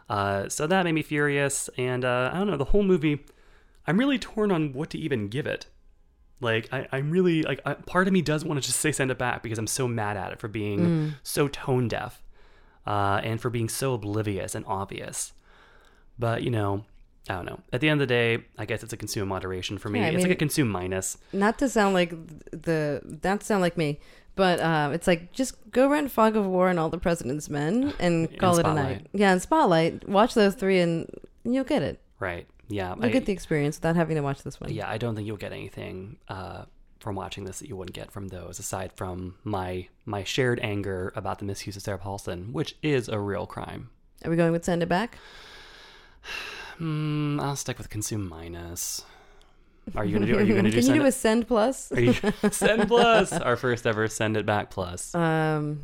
[0.09, 3.25] Uh, so that made me furious, and uh, I don't know the whole movie.
[3.87, 5.67] I'm really torn on what to even give it.
[6.41, 9.11] Like I, I'm really like I, part of me does want to just say send
[9.11, 12.23] it back because I'm so mad at it for being so tone deaf,
[12.89, 15.33] uh, and for being so oblivious and obvious.
[16.19, 16.85] But you know,
[17.29, 17.61] I don't know.
[17.73, 20.01] At the end of the day, I guess it's a consume moderation for me.
[20.01, 21.19] Yeah, I it's mean- like a consume minus.
[21.33, 22.11] Not to sound like
[22.51, 24.01] the not to sound like me,
[24.35, 27.93] but uh, it's like just go rent Fog of War and All the President's Men
[28.01, 29.07] and call it a night.
[29.13, 30.09] Yeah, and Spotlight.
[30.09, 31.09] Watch those three and
[31.45, 32.01] you'll get it.
[32.19, 32.47] Right.
[32.69, 32.95] Yeah.
[32.97, 34.73] You'll I, get the experience without having to watch this one.
[34.73, 36.65] yeah, I don't think you'll get anything uh,
[37.01, 41.13] from watching this that you wouldn't get from those, aside from my my shared anger
[41.17, 43.91] about the misuse of Sarah Paulson, which is a real crime.
[44.25, 45.19] Are we going with Send It Back?
[46.79, 49.03] Hmm, I'll stick with consume minus.
[49.97, 50.37] Are you gonna do?
[50.39, 50.75] Are you gonna do?
[50.77, 51.09] Can send you do it?
[51.09, 51.93] a Send Plus?
[51.93, 52.13] Are you,
[52.51, 55.15] send plus our first ever send it back plus.
[55.15, 55.83] Um,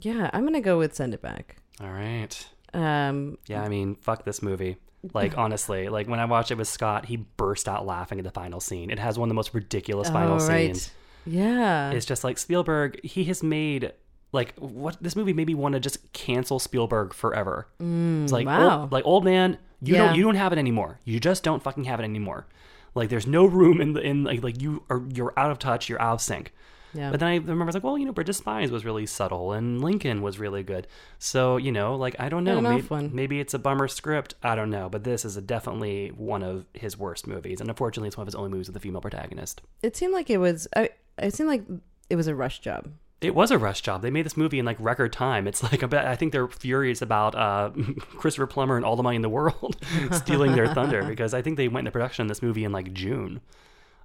[0.00, 1.56] yeah, I'm gonna go with Send It Back.
[1.80, 2.48] All right.
[2.72, 4.76] Um, Yeah, I mean, fuck this movie.
[5.14, 8.30] Like honestly, like when I watched it with Scott, he burst out laughing at the
[8.30, 8.90] final scene.
[8.90, 10.76] It has one of the most ridiculous final oh, right.
[10.76, 10.90] scenes.
[11.26, 11.90] Yeah.
[11.92, 13.00] It's just like Spielberg.
[13.04, 13.92] He has made
[14.32, 17.66] like what this movie made me want to just cancel Spielberg forever.
[17.80, 18.80] it's like Mm, wow.
[18.82, 20.06] old, like old man, you Yeah.
[20.06, 21.00] don't you don't have it anymore.
[21.04, 22.46] You just don't fucking have it anymore.
[22.94, 25.88] Like there's no room in the in like like you are you're out of touch.
[25.88, 26.52] You're out of sync.
[26.94, 27.10] Yeah.
[27.10, 29.06] But then I remember I was like, well, you know, Bridge of Spies was really
[29.06, 30.86] subtle, and Lincoln was really good.
[31.18, 33.14] So you know, like I don't know, maybe, off one.
[33.14, 34.34] maybe it's a bummer script.
[34.42, 38.08] I don't know, but this is a, definitely one of his worst movies, and unfortunately,
[38.08, 39.62] it's one of his only movies with a female protagonist.
[39.82, 40.68] it seemed like it was.
[40.76, 41.64] I, it seemed like
[42.08, 42.90] it was a rush job.
[43.20, 44.00] It was a rush job.
[44.00, 45.46] They made this movie in like record time.
[45.46, 47.70] It's like I think they're furious about uh,
[48.16, 49.76] Christopher Plummer and all the money in the world
[50.12, 52.92] stealing their thunder because I think they went into production on this movie in like
[52.94, 53.42] June.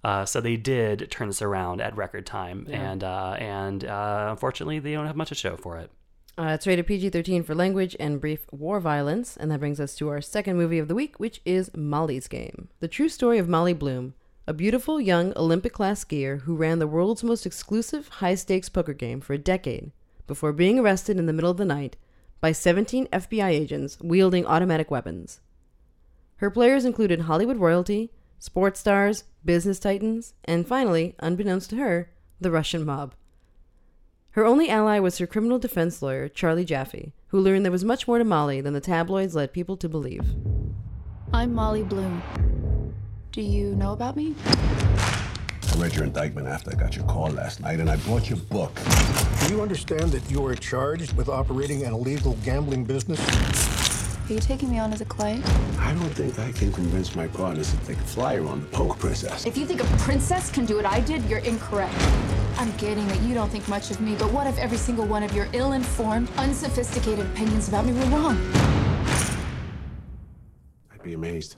[0.05, 4.77] Uh, so they did turn this around at record time, and uh, and uh, unfortunately
[4.77, 5.89] they don't have much to show for it.
[6.37, 9.35] Uh, it's rated PG 13 for language and brief war violence.
[9.35, 12.67] And that brings us to our second movie of the week, which is Molly's Game.
[12.81, 14.13] The true story of Molly Bloom,
[14.45, 18.93] a beautiful young Olympic class skier who ran the world's most exclusive high stakes poker
[18.93, 19.91] game for a decade
[20.27, 21.95] before being arrested in the middle of the night
[22.41, 25.39] by 17 FBI agents wielding automatic weapons.
[26.37, 28.11] Her players included Hollywood royalty,
[28.45, 33.15] sports stars, business titans, and finally, unbeknownst to her, the Russian mob.
[34.31, 38.07] Her only ally was her criminal defense lawyer, Charlie Jaffey, who learned there was much
[38.07, 40.35] more to Molly than the tabloids led people to believe.
[41.33, 42.21] I'm Molly Bloom.
[43.31, 44.35] Do you know about me?
[44.45, 48.37] I read your indictment after I got your call last night, and I bought your
[48.37, 48.79] book.
[49.47, 53.74] Do you understand that you are charged with operating an illegal gambling business?
[54.27, 55.47] Are you taking me on as a client?
[55.77, 58.97] I don't think I can convince my partners to take a flyer on the poker
[58.97, 59.45] princess.
[59.45, 61.93] If you think a princess can do what I did, you're incorrect.
[62.57, 65.21] I'm getting that you don't think much of me, but what if every single one
[65.21, 68.35] of your ill informed, unsophisticated opinions about me were wrong?
[70.91, 71.57] I'd be amazed.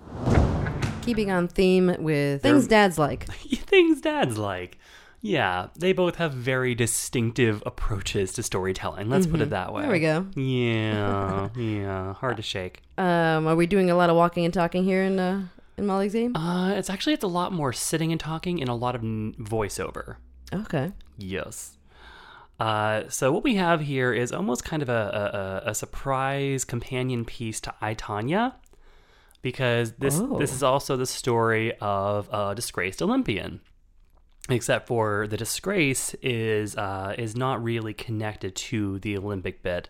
[1.03, 3.27] Keeping on theme with things dads like.
[3.27, 4.77] Things dads like.
[5.21, 9.09] Yeah, they both have very distinctive approaches to storytelling.
[9.09, 9.81] Let's put it that way.
[9.81, 10.27] There we go.
[10.35, 12.81] Yeah, yeah, hard to shake.
[12.97, 16.13] Um, are we doing a lot of walking and talking here in uh, in Molly's
[16.13, 16.35] Game?
[16.35, 19.33] Uh, it's actually it's a lot more sitting and talking and a lot of n-
[19.39, 20.17] voiceover.
[20.53, 20.91] Okay.
[21.17, 21.77] Yes.
[22.59, 27.23] Uh, so what we have here is almost kind of a, a, a surprise companion
[27.25, 28.53] piece to I Tonya,
[29.41, 30.37] because this Oh.
[30.39, 33.61] this is also the story of a disgraced Olympian,
[34.49, 39.89] except for the disgrace is uh, is not really connected to the Olympic bit.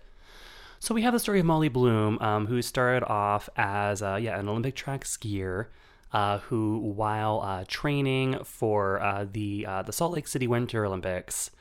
[0.79, 4.39] So we have the story of Molly Bloom, um, who started off as uh, yeah
[4.39, 5.67] an Olympic track skier,
[6.13, 11.51] uh, who while uh, training for uh, the uh, the Salt Lake City Winter Olympics,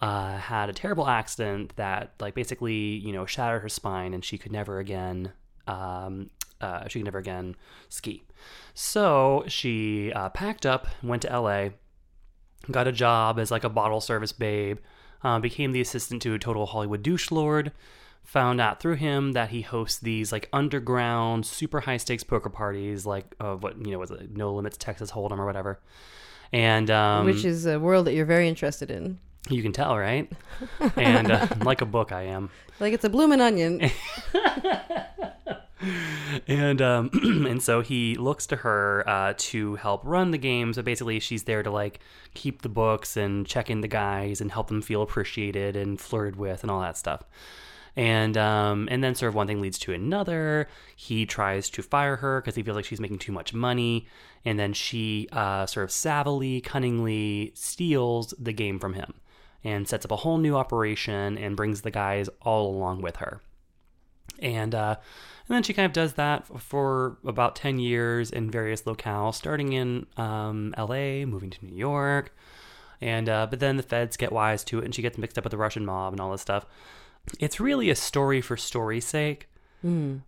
[0.00, 4.52] had a terrible accident that like basically you know shattered her spine and she could
[4.52, 5.32] never again
[5.66, 6.30] um,
[6.88, 7.56] she could never again
[7.88, 8.22] ski.
[8.74, 11.70] So she packed up, went to LA,
[12.70, 14.78] got a job as like a bottle service babe,
[15.22, 17.72] uh, became the assistant to a total Hollywood douche lord.
[18.24, 23.06] Found out through him that he hosts these like underground, super high stakes poker parties,
[23.06, 25.80] like uh, what you know was it No Limits Texas Hold'em or whatever.
[26.52, 29.18] And um, Which is a world that you're very interested in.
[29.48, 30.30] you can tell, right?
[30.96, 32.50] and uh, like a book, I am.
[32.80, 33.90] Like it's a bloomin' onion.
[36.46, 37.10] and um,
[37.48, 40.72] and so he looks to her uh, to help run the game.
[40.72, 42.00] So basically, she's there to like
[42.34, 46.36] keep the books and check in the guys and help them feel appreciated and flirted
[46.36, 47.22] with and all that stuff.
[47.96, 50.68] And um, and then sort of one thing leads to another.
[50.96, 54.06] He tries to fire her because he feels like she's making too much money,
[54.44, 59.14] and then she uh, sort of savvily, cunningly steals the game from him
[59.64, 63.40] and sets up a whole new operation and brings the guys all along with her
[64.40, 64.96] and uh,
[65.48, 69.72] and then she kind of does that for about 10 years in various locales starting
[69.72, 72.34] in um, la moving to new york.
[73.00, 75.44] And uh, but then the feds get wise to it and she gets mixed up
[75.44, 76.66] with the russian mob and all this stuff.
[77.40, 79.48] It's really a story for story's sake.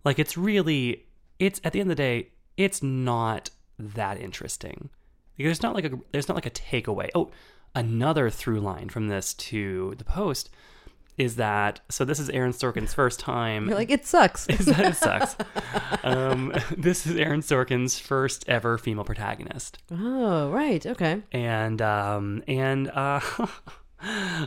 [0.03, 1.05] Like it's really
[1.37, 4.89] it's at the end of the day it's not that interesting.
[5.37, 7.09] Like, there's not like a there's not like a takeaway.
[7.13, 7.29] Oh
[7.75, 10.49] another through line from this to the post
[11.21, 14.47] is that so this is aaron sorkin's first time You're like, it sucks.
[14.49, 15.35] is that it sucks.
[16.03, 20.83] um, this is Aaron Sorkin's first ever female protagonist, oh, right.
[20.83, 21.21] Okay.
[21.31, 23.19] and um, and uh,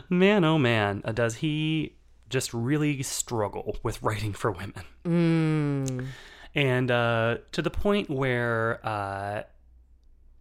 [0.09, 1.95] man, oh man, uh, does he
[2.29, 4.83] just really struggle with writing for women?
[5.05, 6.07] Mm.
[6.53, 9.43] and uh, to the point where, uh,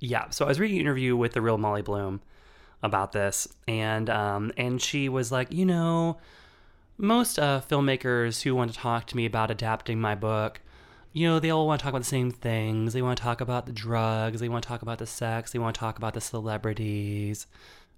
[0.01, 0.31] yeah.
[0.31, 2.20] So I was reading an interview with the real Molly Bloom
[2.85, 6.18] about this, and um, and she was like, you know,
[6.99, 10.61] most uh, filmmakers who want to talk to me about adapting my book,
[11.12, 12.92] you know, they all want to talk about the same things.
[12.92, 14.38] They want to talk about the drugs.
[14.40, 15.51] They want to talk about the sex.
[15.51, 17.47] They want to talk about the celebrities.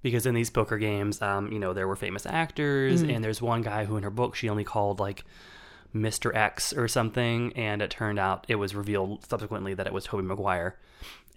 [0.02, 3.62] Because in these poker games, um, you know, there were famous actors, and there's one
[3.62, 5.24] guy who, in her book, she only called like
[5.92, 6.32] Mr.
[6.34, 10.22] X or something, and it turned out it was revealed subsequently that it was Tobey
[10.22, 10.76] Maguire,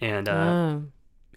[0.01, 0.83] and uh, Oh.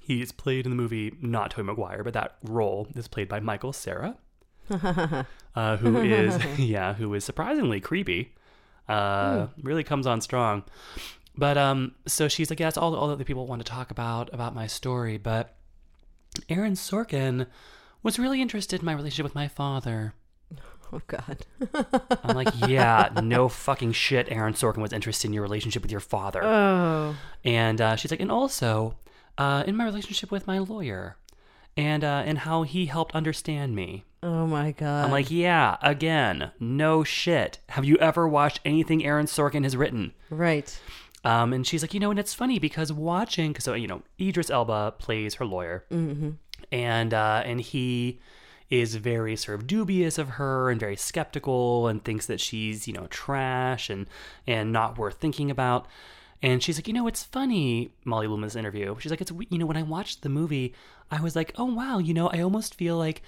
[0.04, 3.72] He's played in the movie not Tobey Maguire, but that role is played by Michael
[3.72, 4.16] Cera,
[4.70, 8.34] uh, who is yeah, who is surprisingly creepy.
[8.88, 10.64] Uh, Really comes on strong.
[11.36, 14.32] But um, so she's like, yeah, that's all all the people want to talk about
[14.34, 15.18] about my story.
[15.18, 15.54] But
[16.48, 17.46] Aaron Sorkin
[18.02, 20.14] was really interested in my relationship with my father.
[20.92, 21.46] Oh God.
[22.22, 24.30] I'm like, yeah, no fucking shit.
[24.30, 26.42] Aaron Sorkin was interested in your relationship with your father.
[26.44, 27.16] Oh.
[27.44, 28.96] And uh, she's like, and also
[29.38, 31.16] uh, in my relationship with my lawyer,
[31.76, 34.04] and uh, and how he helped understand me.
[34.22, 35.04] Oh my God.
[35.04, 37.58] I'm like, yeah, again, no shit.
[37.70, 40.12] Have you ever watched anything Aaron Sorkin has written?
[40.30, 40.78] Right.
[41.24, 44.02] Um, and she's like, you know, and it's funny because watching, because so you know,
[44.20, 46.36] Idris Elba plays her lawyer, Mhm.
[46.70, 48.20] and uh, and he
[48.70, 52.94] is very sort of dubious of her and very skeptical and thinks that she's you
[52.94, 54.06] know trash and
[54.46, 55.86] and not worth thinking about.
[56.42, 58.96] And she's like, you know, it's funny, Molly Bloom in this interview.
[58.98, 60.74] She's like, it's you know, when I watched the movie,
[61.10, 63.22] I was like, oh wow, you know, I almost feel like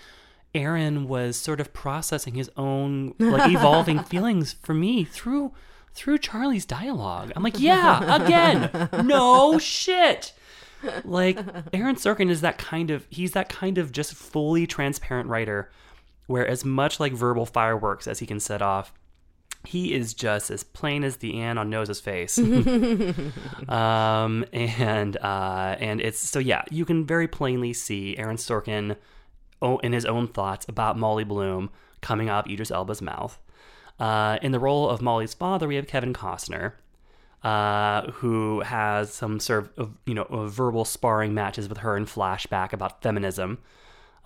[0.55, 5.53] Aaron was sort of processing his own like evolving feelings for me through
[5.92, 7.33] through Charlie's dialogue.
[7.37, 10.33] I'm like, yeah, again, no shit.
[11.05, 11.38] Like
[11.72, 15.70] Aaron Sorkin is that kind of he's that kind of just fully transparent writer
[16.27, 18.92] where as much like verbal fireworks as he can set off,
[19.66, 22.38] he is just as plain as the Ann on Nose's face.
[23.68, 28.96] um, and uh, and it's so yeah, you can very plainly see Aaron Sorkin
[29.62, 33.38] o- in his own thoughts about Molly Bloom coming out of Idris Elba's mouth.
[33.98, 36.72] Uh, in the role of Molly's father, we have Kevin Costner,
[37.42, 42.07] uh, who has some sort of you know of verbal sparring matches with her in
[42.07, 43.59] flashback about feminism.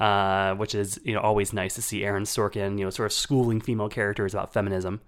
[0.01, 3.13] Uh, which is you know always nice to see Aaron Sorkin you know sort of
[3.13, 5.01] schooling female characters about feminism.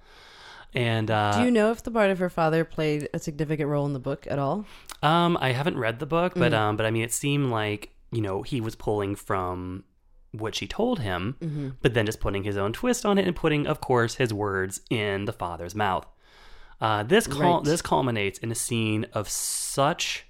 [0.74, 3.86] And uh, Do you know if the part of her father played a significant role
[3.86, 4.66] in the book at all?
[5.02, 6.58] Um, I haven't read the book, but Mhm.
[6.58, 9.84] um, but I mean, it seemed like you know he was pulling from
[10.32, 11.74] what she told him, Mhm.
[11.82, 14.80] but then just putting his own twist on it and putting, of course, his words
[14.90, 16.06] in the father's mouth.
[16.80, 17.64] Uh, this cul- Right.
[17.64, 20.26] this culminates in a scene of such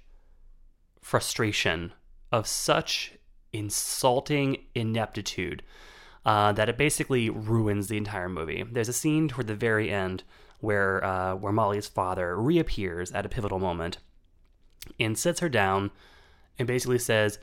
[1.01, 1.93] frustration,
[2.31, 3.13] of such
[3.53, 5.63] insulting ineptitude,
[6.25, 8.63] uh, that it basically ruins the entire movie.
[8.69, 10.23] There's a scene toward the very end
[10.59, 13.97] where uh, where Molly's father reappears at a pivotal moment
[14.99, 15.91] and sits her down
[16.57, 17.39] and basically says,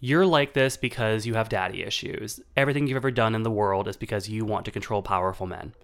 [0.00, 2.40] You're like this because you have daddy issues.
[2.56, 5.74] Everything you've ever done in the world is because you want to control powerful men.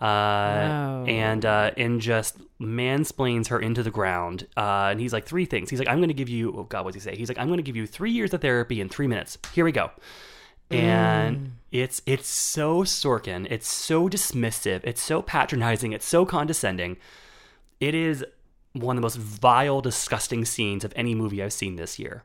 [0.00, 1.04] Uh, Wow.
[1.06, 4.46] and uh, and just mansplains her into the ground.
[4.56, 5.70] Uh, and he's like three things.
[5.70, 6.52] He's like, I'm going to give you.
[6.56, 7.16] Oh God, what's he say?
[7.16, 9.38] He's like, I'm going to give you three years of therapy in three minutes.
[9.52, 9.90] Here we go.
[10.70, 13.46] And it's it's so Sorkin.
[13.50, 14.80] It's so dismissive.
[14.84, 15.92] It's so patronizing.
[15.92, 16.96] It's so condescending.
[17.80, 18.24] It is
[18.72, 22.24] one of the most vile, disgusting scenes of any movie I've seen this year.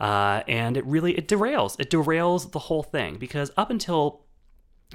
[0.00, 1.78] Uh, and it really it derails.
[1.78, 4.22] It derails the whole thing because up until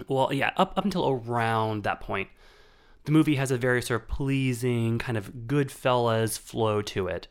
[0.08, 2.30] well, yeah, up up until around that point,
[3.06, 7.28] the movie has a very sort of pleasing kind of Goodfellas flow to it.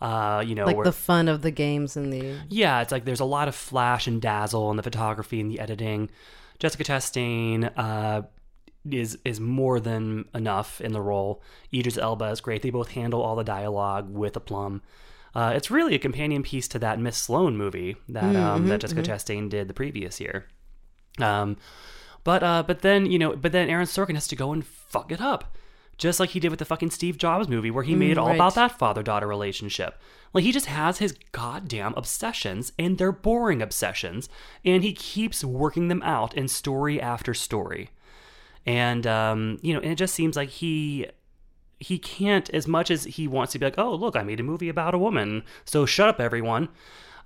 [0.00, 3.04] Uh, you know, like where- the fun of the games and the yeah, it's like
[3.04, 6.08] there's a lot of flash and dazzle in the photography and the editing.
[6.60, 8.22] Jessica Chastain uh,
[8.90, 11.42] is is more than enough in the role.
[11.74, 12.62] Idris Elba is great.
[12.62, 14.82] They both handle all the dialogue with aplomb.
[15.34, 18.80] Uh, it's really a companion piece to that Miss Sloane movie that um, Mhm, that
[18.80, 19.06] Jessica mhm.
[19.06, 20.46] Chastain did the previous year.
[21.18, 21.56] Um,
[22.24, 25.10] but uh, but then you know, but then Aaron Sorkin has to go and fuck
[25.12, 25.56] it up,
[25.96, 28.18] just like he did with the fucking Steve Jobs movie, where he Mm, made it
[28.18, 28.36] all right.
[28.36, 29.98] about that father daughter relationship.
[30.34, 34.28] Like he just has his goddamn obsessions, and they're boring obsessions,
[34.64, 37.90] and he keeps working them out in story after story.
[38.66, 41.06] And um, you know, and it just seems like he
[41.80, 44.42] he can't as much as he wants to be like, oh look, I made a
[44.42, 46.68] movie about a woman, so shut up, everyone.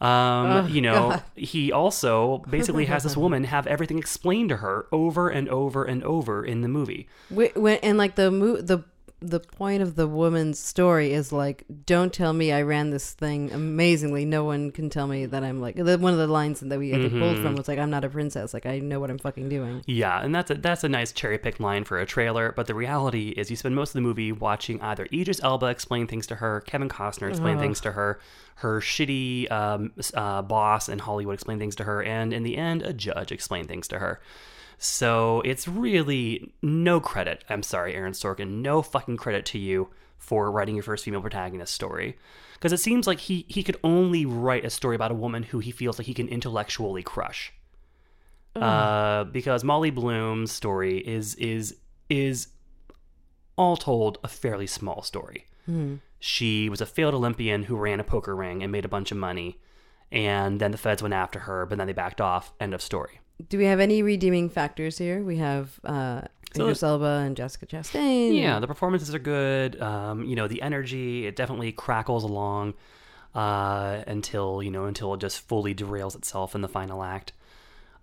[0.02, 1.22] Um, Oh, you know, God.
[1.36, 6.02] he also basically has this woman have everything explained to her over and over and
[6.02, 7.06] over in the movie.
[7.28, 8.82] Wh- when and like the mo- the
[9.22, 13.52] the point of the woman's story is like, don't tell me I ran this thing
[13.52, 14.24] amazingly.
[14.24, 16.90] No one can tell me that I'm like the, one of the lines that we
[16.90, 17.58] think, pulled from Mhm.
[17.58, 18.52] was like, I'm not a princess.
[18.52, 19.82] Like I know what I'm fucking doing.
[19.86, 22.52] Yeah, and that's a that's a nice cherry picked line for a trailer.
[22.56, 26.06] But the reality is, you spend most of the movie watching either Idris Elba explain
[26.06, 27.62] things to her, Kevin Costner explain Ugh.
[27.62, 28.18] things to her,
[28.56, 32.82] her shitty um, uh, boss in Hollywood explain things to her, and in the end,
[32.82, 34.20] a judge explain things to her.
[34.84, 37.44] So it's really no credit.
[37.48, 41.72] I'm sorry, Aaron Sorkin, no fucking credit to you for writing your first female protagonist
[41.72, 42.16] story.
[42.54, 45.58] Because it seems like he, he could only write a story about a woman who
[45.58, 47.52] he feels like he can intellectually crush
[48.56, 51.76] uh, because Molly Bloom's story is is
[52.08, 52.48] is
[53.56, 55.46] all told a fairly small story.
[55.66, 55.96] Hmm.
[56.18, 59.18] She was a failed Olympian who ran a poker ring and made a bunch of
[59.18, 59.58] money,
[60.10, 62.52] and then the feds went after her, but then they backed off.
[62.60, 63.20] End of story.
[63.48, 65.22] Do we have any redeeming factors here?
[65.22, 66.22] We have uh,
[66.54, 68.38] So- Idris Elba and Jessica Chastain.
[68.38, 69.80] Yeah, the performances are good.
[69.80, 72.74] Um, you know, the energy it definitely crackles along.
[73.34, 77.32] uh, until you know until it just fully derails itself in the final act.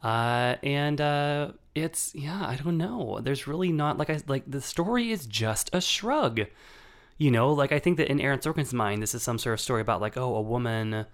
[0.04, 3.20] Uh, and uh, it's yeah, I don't know.
[3.22, 6.42] There's really not like I like the story is just a shrug.
[7.20, 9.60] You know, like I think that in Aaron Sorkin's mind, this is some sort of
[9.62, 11.06] story about like oh, a woman,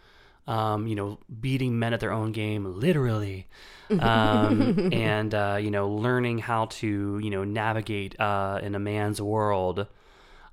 [0.47, 3.47] um, you know, beating men at their own game, literally,
[3.99, 9.21] um, and uh, you know, learning how to you know navigate uh, in a man's
[9.21, 9.87] world.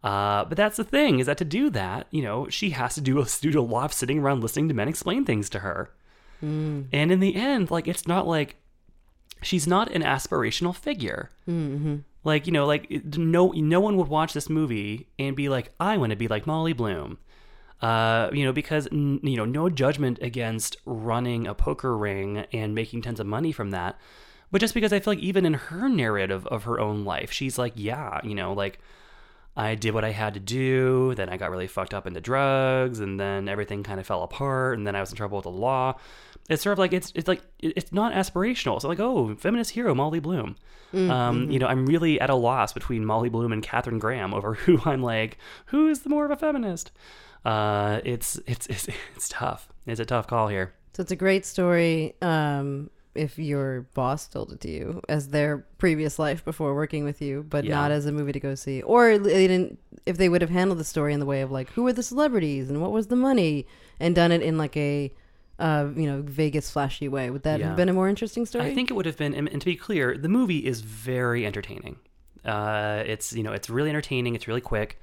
[0.02, 3.00] Uh, but that's the thing is that to do that, you know, she has to
[3.00, 5.92] do a, do a lot of sitting around listening to men explain things to her.
[6.42, 6.86] Mm.
[6.92, 8.56] And in the end, like it's not like
[9.42, 11.30] she's not an aspirational figure.
[11.48, 11.98] Mm-hmm.
[12.24, 15.96] Like you know, like no no one would watch this movie and be like, I
[15.96, 17.18] want to be like Molly Bloom.
[17.82, 22.74] Uh, you know, because n- you know, no judgment against running a poker ring and
[22.74, 23.98] making tons of money from that,
[24.52, 27.58] but just because I feel like even in her narrative of her own life, she's
[27.58, 28.78] like, yeah, you know, like
[29.56, 31.14] I did what I had to do.
[31.16, 34.78] Then I got really fucked up into drugs, and then everything kind of fell apart.
[34.78, 35.98] And then I was in trouble with the law.
[36.48, 38.76] It's sort of like it's it's like it's not aspirational.
[38.76, 40.54] It's like oh, feminist hero Molly Bloom.
[40.94, 41.50] Mm, Um, mm-hmm.
[41.50, 44.78] you know, I'm really at a loss between Molly Bloom and Katharine Graham over who
[44.84, 46.92] I'm like, who's the more of a feminist?
[47.44, 49.68] Uh, it's it's it's it's tough.
[49.86, 50.74] It's a tough call here.
[50.94, 52.14] So it's a great story.
[52.22, 57.20] Um, if your boss told it to you as their previous life before working with
[57.20, 57.74] you, but Yeah.
[57.74, 60.78] not as a movie to go see, or they didn't, if they would have handled
[60.78, 63.16] the story in the way of like who were the celebrities and what was the
[63.16, 63.66] money,
[64.00, 65.12] and done it in like a,
[65.58, 67.68] uh, you know, Vegas flashy way, would that Yeah.
[67.68, 68.70] have been a more interesting story?
[68.70, 71.44] I think it would have been, and and to be clear, the movie is very
[71.44, 71.96] entertaining.
[72.46, 74.34] Uh, it's you know it's really entertaining.
[74.34, 74.98] It's really quick.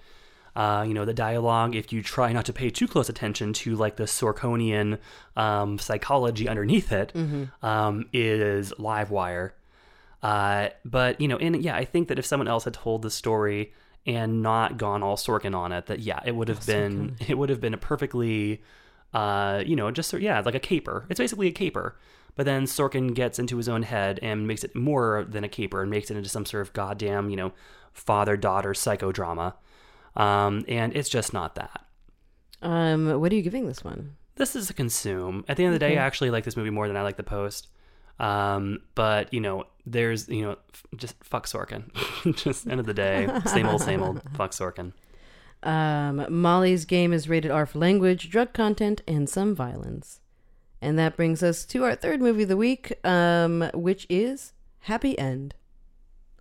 [0.56, 1.76] Uh, you know the dialogue.
[1.76, 4.98] If you try not to pay too close attention to like the Sorkinian
[5.38, 7.50] um, psychology underneath it, Mhm.
[7.64, 9.54] um, is live wire.
[10.22, 13.12] Uh, but you know, and yeah, I think that if someone else had told the
[13.12, 13.72] story
[14.06, 17.50] and not gone all Sorkin on it, that yeah, it would have been it would
[17.50, 18.62] have been a perfectly,
[19.14, 21.06] uh, you know, just yeah, like a caper.
[21.10, 21.96] It's basically a caper.
[22.36, 25.82] But then Sorkin gets into his own head and makes it more than a caper
[25.82, 27.52] and makes it into some sort of goddamn, you know,
[27.94, 29.54] father daughter psychodrama.
[30.16, 31.86] Um, and it's just not that.
[32.62, 34.16] Um, what are you giving this one?
[34.36, 35.46] This is a consume.
[35.48, 37.18] At the end of the day, I actually like this movie more than I like
[37.18, 37.68] the post.
[38.20, 41.90] Um, but you know, there's you know, f- just fuck Sorkin.
[42.36, 44.22] just end of the day, same old, same old.
[44.36, 44.94] Fuck Sorkin.
[45.64, 50.20] Um, Molly's game is rated R for language, drug content, and some violence.
[50.82, 55.18] And that brings us to our third movie of the week, um, which is Happy
[55.20, 55.56] End.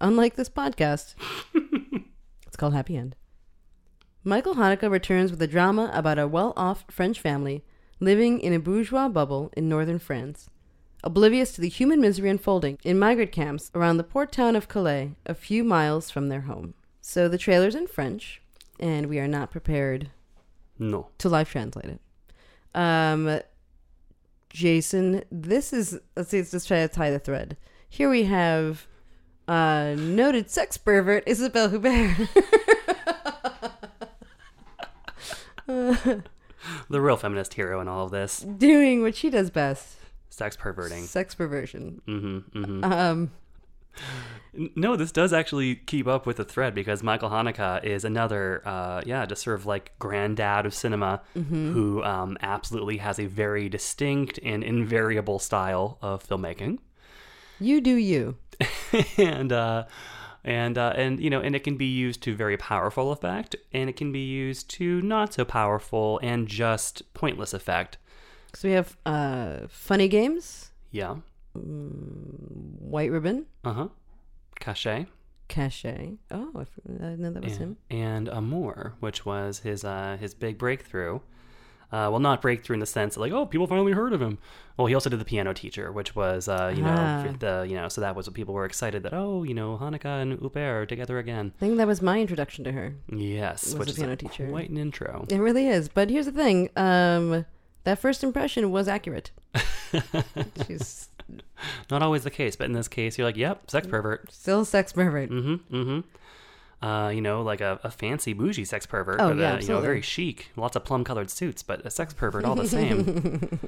[0.00, 1.14] Unlike this podcast,
[2.46, 3.16] it's called Happy End.
[4.29, 7.64] Michael Haneke returns with a drama about a well off French family
[7.99, 10.51] living in a bourgeois bubble in northern France,
[11.03, 15.12] oblivious to the human misery unfolding in migrant camps around the port town of Calais,
[15.24, 16.74] a few miles from their home.
[17.01, 18.43] So the trailer's in French,
[18.79, 20.11] and we are not prepared
[20.79, 21.09] No.
[21.16, 22.01] to live translate it.
[22.74, 23.41] Um,
[24.51, 27.57] Jason, this is let's see, let's just try to tie the thread.
[27.89, 28.87] Here we have
[29.49, 32.29] uh, noted sex pervert Isabelle Huppert.
[36.90, 38.40] The real feminist hero in all of this.
[38.40, 39.96] doing what she does best
[40.30, 41.04] Sex perverting.
[41.04, 42.02] sex perversion.
[42.08, 42.84] Mm-hmm, mm-hmm.
[42.84, 43.30] Um,
[44.76, 49.02] No, this does actually keep up with the thread because Michael Haneke is another, uh,
[49.06, 51.72] yeah, just sort of like granddad of cinema Mhm.
[51.72, 56.78] who um, absolutely has a very distinct and invariable style of filmmaking.
[57.60, 58.36] you do you.
[59.16, 59.84] and uh,
[60.49, 63.88] and uh, and you know, and it can be used to very powerful effect, and
[63.90, 67.99] it can be used to not so powerful and just pointless effect.
[68.55, 71.16] So we have uh, funny games, Yeah.
[71.57, 73.88] mm, White Ribbon, Uh huh.
[74.61, 75.07] Caché.
[75.49, 76.16] Caché.
[76.30, 76.51] Oh,
[77.01, 77.76] i, know that was him.
[77.90, 81.20] and Amour, which was his uh, his big breakthrough.
[81.91, 84.36] Uh, well, not breakthrough in the sense of like, oh, people finally heard of him.
[84.76, 87.34] Well, he also did the Piano Teacher, which was, uh, you know, Ah.
[87.39, 90.05] the you know, so that was what people were excited that oh, you know, Haneke
[90.05, 91.53] and Huppert are together again.
[91.57, 92.95] I think that was my introduction to her.
[93.11, 94.49] Yes, Was which is piano a teacher.
[94.49, 95.24] quite an intro.
[95.30, 95.89] It really is.
[95.89, 96.68] But here's the thing.
[96.76, 97.47] Um,
[97.84, 99.30] that first impression was accurate.
[100.66, 101.09] She's
[101.91, 104.30] Not always the case, but in this case, you're like, yep, sex pervert.
[104.32, 105.30] still sex pervert.
[105.30, 105.74] Mm-hmm.
[105.74, 106.01] Mm-hmm.
[106.81, 109.66] Uh, you know, like a, a fancy bougie sex pervert, Oh, but yeah, uh, you
[109.66, 113.59] know, very chic, lots of plum-colored suits, but a sex pervert all the same.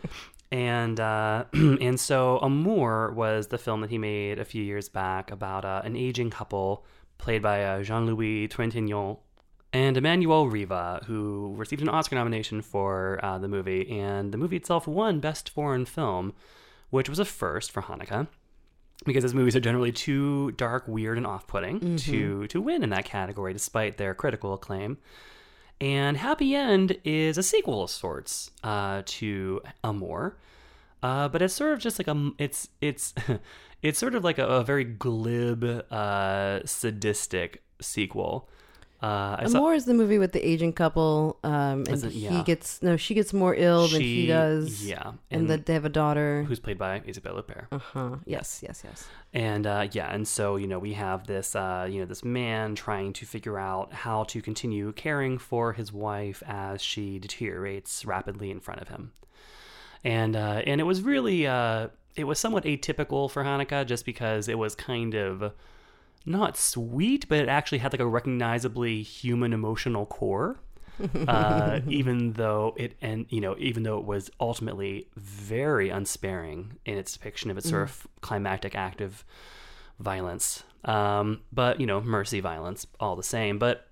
[0.53, 5.33] and uh, and so Amour was the film that he made a few years back
[5.33, 6.85] about uh, an aging couple
[7.19, 9.19] played by uh, Jean-Louis Trintignant
[9.73, 14.57] and Emmanuelle Riva, who received an Oscar nomination for uh, the movie, and the movie
[14.57, 16.33] itself won Best Foreign Film,
[16.91, 18.29] which was a first for Haneke
[19.07, 21.99] because his movies are generally too dark, weird, and off-putting Mhm.
[22.05, 24.99] to to win in that category, despite their critical acclaim.
[25.81, 30.37] And Happy End is a sequel of sorts uh, to Amour,
[31.03, 33.15] uh, but it's sort of just like a it's it's
[33.83, 38.51] it's sort of like a, a very glib, uh, sadistic sequel.
[39.03, 42.43] Uh, I saw- Amour is the movie with the aging couple, um, and it- he
[42.43, 44.85] gets no, she gets more ill than he does.
[44.87, 46.45] yeah, and, that they have a daughter.
[46.47, 47.65] who's played by Isabelle Huppert.
[47.73, 48.17] Uh huh.
[48.27, 49.09] Yes, yes, yes.
[49.33, 52.75] And uh, yeah, and so you know we have this uh, you know this man
[52.75, 58.51] trying to figure out how to continue caring for his wife as she deteriorates rapidly
[58.51, 59.13] in front of him,
[60.05, 64.47] and uh, and it was really uh, it was somewhat atypical for Haneke just because
[64.49, 65.53] it was kind of
[66.27, 70.61] not sweet, but it actually had like a recognizably human emotional core.
[71.29, 76.99] uh, even though it and you know even though it was ultimately very unsparing in
[76.99, 79.25] its depiction of its sort of climactic act of
[79.99, 80.63] violence.
[80.85, 83.59] Um, but you know mercy violence all the same.
[83.59, 83.89] But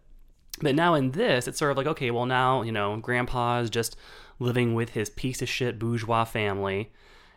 [0.60, 3.96] but now in this it's sort of like okay well now you know grandpa's just
[4.38, 6.92] living with his piece of shit bourgeois family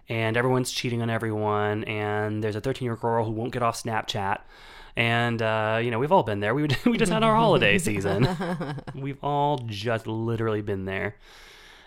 [0.09, 3.63] and everyone's cheating on everyone and there's a 13 year old girl who won't get
[3.63, 4.39] off snapchat
[4.95, 6.53] and uh, you know we've all been there.
[6.53, 8.27] We, we just had our holiday season.
[8.95, 11.15] We've all just literally been there.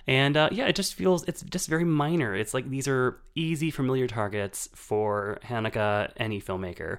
[0.07, 2.35] And uh, yeah it just feels it's just very minor.
[2.35, 6.99] It's like these are easy familiar targets for Haneke any filmmaker.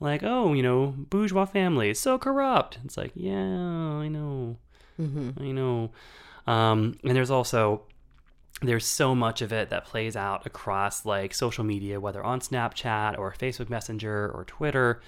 [0.00, 2.78] Like oh you know bourgeois family so corrupt.
[2.84, 4.56] It's like yeah i know.
[4.98, 5.90] I know.
[6.46, 7.82] Um, and there's also
[8.62, 13.18] there's so much of it that plays out across like social media whether on snapchat
[13.18, 15.00] or facebook messenger or twitter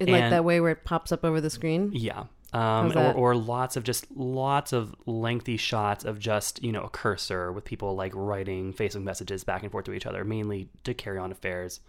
[0.00, 1.90] In like that way where it pops up over the screen.
[1.92, 2.24] yeah.
[2.52, 6.88] Um, or, or lots of just lots of lengthy shots of just you know a
[6.88, 10.94] cursor with people like writing Facebook messages back and forth to each other, mainly to
[10.94, 11.80] carry on affairs,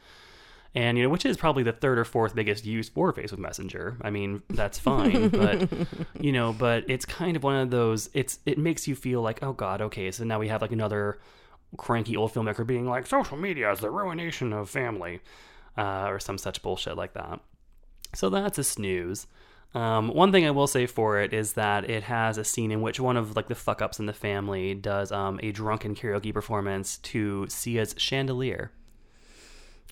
[0.76, 3.97] and you know which is probably the third or fourth biggest use for Facebook Messenger.
[4.01, 5.70] I mean that's fine, but
[6.20, 8.10] you know, but it's kind of one of those.
[8.14, 11.20] It's it makes you feel like oh god, okay, so now we have like another
[11.78, 15.22] cranky old filmmaker being like social media is the ruination of family,
[15.78, 17.39] uh, or some such bullshit like that.
[18.14, 19.28] So that's a snooze.
[19.74, 22.82] Um, one thing I will say for it is that it has a scene in
[22.82, 26.34] which one of like the fuck ups in the family does um, a drunken karaoke
[26.34, 28.72] performance to Sia's chandelier.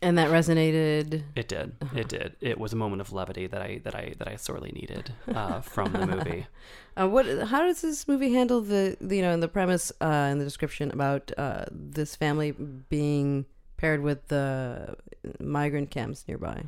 [0.01, 1.24] And that resonated.
[1.36, 1.76] It did.
[1.95, 2.36] It did.
[2.41, 5.61] It was a moment of levity that I that I that I sorely needed uh,
[5.61, 6.47] from the movie.
[6.99, 7.26] Uh, what?
[7.47, 10.43] How does this movie handle the, the you know in the premise uh, in the
[10.43, 13.45] description about uh, this family being
[13.78, 14.95] paired with the
[15.39, 16.63] migrant camps nearby?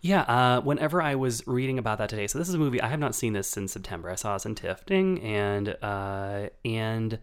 [0.00, 2.88] Yeah, uh, whenever I was reading about that today, so this is a movie I
[2.88, 4.10] have not seen this since September.
[4.10, 7.18] I saw this in Tifting, and uh, and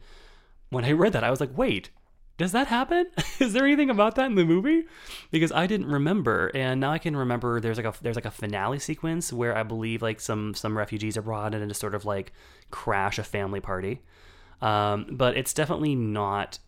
[0.70, 1.90] when I read that, I was like, wait,
[2.40, 3.08] does that happen?
[3.40, 4.86] is there anything about that in the movie?
[5.30, 7.60] Because I didn't remember, and now I can remember.
[7.60, 11.18] There's like a there's like a finale sequence where I believe like some some refugees
[11.18, 12.32] are brought in to sort of like
[12.72, 14.02] crash a family party,
[14.62, 16.60] um, but it's definitely not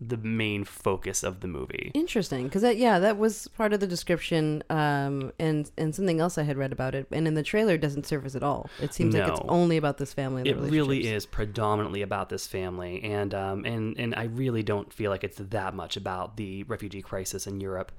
[0.00, 1.90] the main focus of the movie.
[1.94, 6.36] Interesting, because that yeah, that was part of the description, um, and and something else
[6.36, 8.68] I had read about it, and in the trailer it doesn't surface at all.
[8.82, 10.48] It seems like it's only about this family.
[10.48, 15.10] It really is predominantly about this family and um and and i really don't feel
[15.10, 17.92] like it's that much about the refugee crisis in europe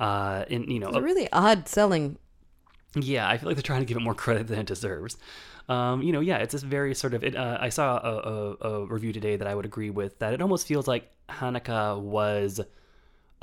[0.00, 2.18] uh and you know It's a really odd selling.
[2.94, 5.16] yeah i feel like they're trying to give it more credit than it deserves
[5.68, 8.12] um you know yeah it's this very sort of it uh, i saw a,
[8.68, 12.00] a, a review today that i would agree with that it almost feels like Haneke
[12.00, 12.60] was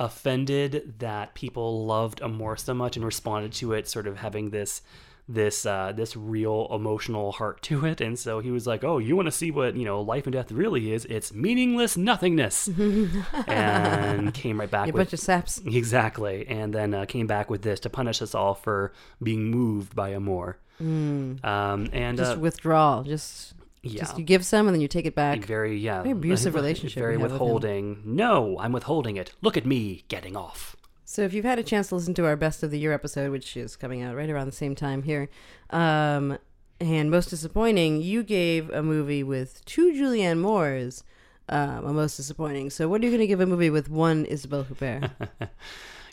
[0.00, 4.82] offended that people loved Amour so much and responded to it sort of having this
[5.28, 9.14] this uh, this real emotional heart to it and so he was like oh you
[9.14, 12.66] want to see what you know life and death really is it's meaningless nothingness
[13.46, 15.60] and came right back A with bunch of saps.
[15.64, 19.94] exactly and then uh, came back with this to punish us all for being moved
[19.94, 21.44] by Amour Mm.
[21.44, 23.04] um, and Just uh, withdrawal.
[23.04, 24.00] Just yeah.
[24.00, 25.44] just you give some and then you take it back.
[25.44, 30.36] very yeah Very abusive relationship very withholding no i'm withholding it look at me getting
[30.36, 32.92] off So if you've had a chance to listen to our best of the year
[32.94, 35.28] episode, which is coming out right around the same time here,
[35.68, 36.38] um,
[36.80, 41.04] and most disappointing, you gave a movie with two Julianne Moores
[41.50, 42.70] um, a most disappointing.
[42.70, 45.10] So what are you going to give a movie with one Isabelle Huppert?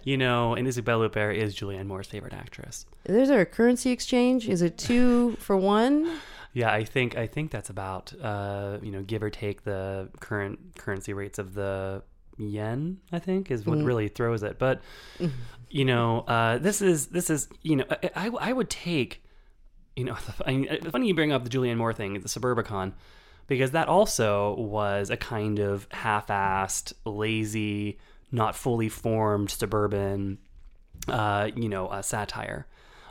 [0.06, 2.86] You know, and Isabelle Huppert is Julianne Moore's favorite actress.
[3.06, 4.48] Is there a currency exchange?
[4.48, 6.20] Is it two for one?
[6.54, 10.60] Yeah, I think I think that's about uh, you know give or take the current
[10.78, 12.04] currency rates of the
[12.38, 12.98] yen.
[13.12, 13.86] I think is what Mhm.
[13.86, 14.58] really throws it.
[14.58, 14.82] But
[15.70, 19.24] you know, uh, this is this is you know I, I, I would take
[19.96, 22.94] you know I mean, funny you bring up the Julianne Moore thing, the Suburbicon,
[23.48, 28.00] because that also was a kind of half-assed, lazy,
[28.32, 30.40] not fully formed suburban,
[31.08, 32.66] uh, you know, uh, satire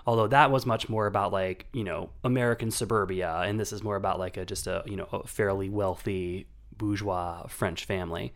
[0.09, 3.95] Although that was much more about like you know American suburbia, and this is more
[3.97, 8.33] about like a just a you know a fairly wealthy bourgeois French family.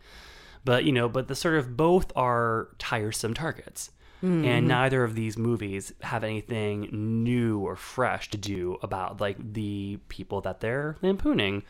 [0.63, 3.89] But you know, but the sort of both are tiresome targets.
[4.21, 4.45] Mhm.
[4.45, 6.89] And neither of these movies have anything
[7.23, 11.63] new or fresh to do about like the people that they're lampooning.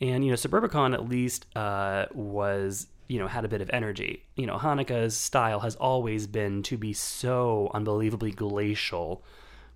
[0.00, 4.24] And you know, Suburbicon at least uh, was you know had a bit of energy.
[4.36, 9.24] You know, Haneke's style has always been to be so unbelievably glacial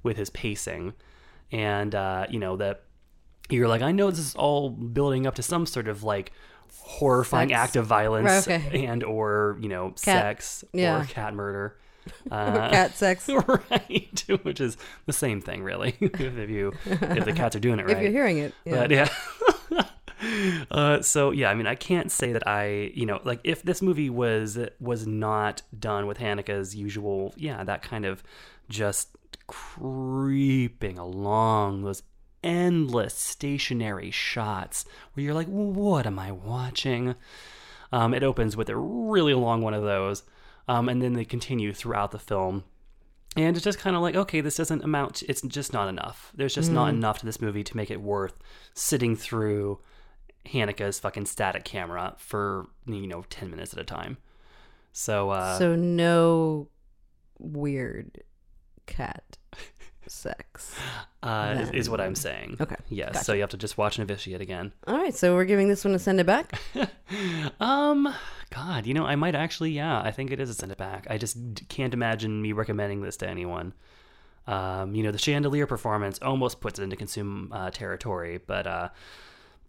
[0.02, 0.94] with his pacing,
[1.52, 2.82] and uh, you know that
[3.48, 6.32] you're like, I know this is all building up to some sort of like
[6.82, 7.58] horrifying Sex.
[7.58, 8.86] act of violence Right, okay.
[8.86, 11.00] and or you know Cat- sex yeah.
[11.02, 11.76] or cat murder.
[12.30, 13.28] Cat sex.
[13.70, 14.24] right?
[14.42, 14.76] Which is
[15.06, 15.96] the same thing, really.
[16.00, 18.74] if you if the cats are doing it right, If you're hearing it, yeah.
[18.74, 19.08] But, yeah.
[20.70, 23.80] uh, so yeah, I mean, I can't say that I, you know, like if this
[23.82, 28.22] movie was was not done with Haneke's usual, yeah, that kind of
[28.68, 29.16] just
[29.46, 32.02] creeping along those
[32.42, 37.14] endless stationary shots where you're like, what am I watching?
[37.92, 40.22] Um, it opens with a really long one of those,
[40.68, 42.64] um, and then they continue throughout the film.
[43.36, 45.16] And it's just kind of like, okay, this doesn't amount.
[45.16, 46.32] To, it's just not enough.
[46.34, 46.96] There's just not Mm.
[46.96, 48.34] enough to this movie to make it worth
[48.74, 49.78] sitting through
[50.46, 54.18] Haneke's fucking static camera for you know ten minutes at a time.
[54.92, 56.68] So, uh, so no
[57.38, 58.22] weird
[58.86, 59.38] cat
[60.08, 60.74] sex.
[61.22, 62.56] uh, is, is what I'm saying.
[62.60, 63.12] Okay, Yes.
[63.12, 63.24] gotcha.
[63.24, 64.72] So you have to just watch Novitiate again.
[64.88, 66.58] All right, so we're giving this one a send it back.
[67.58, 68.12] Um,
[68.50, 71.08] God, you know, I might actually, yeah, I think it is a send it back.
[71.10, 71.36] I just
[71.68, 73.72] can't imagine me recommending this to anyone.
[74.46, 78.88] Um, you know, the chandelier performance almost puts it into consume uh, territory, but uh,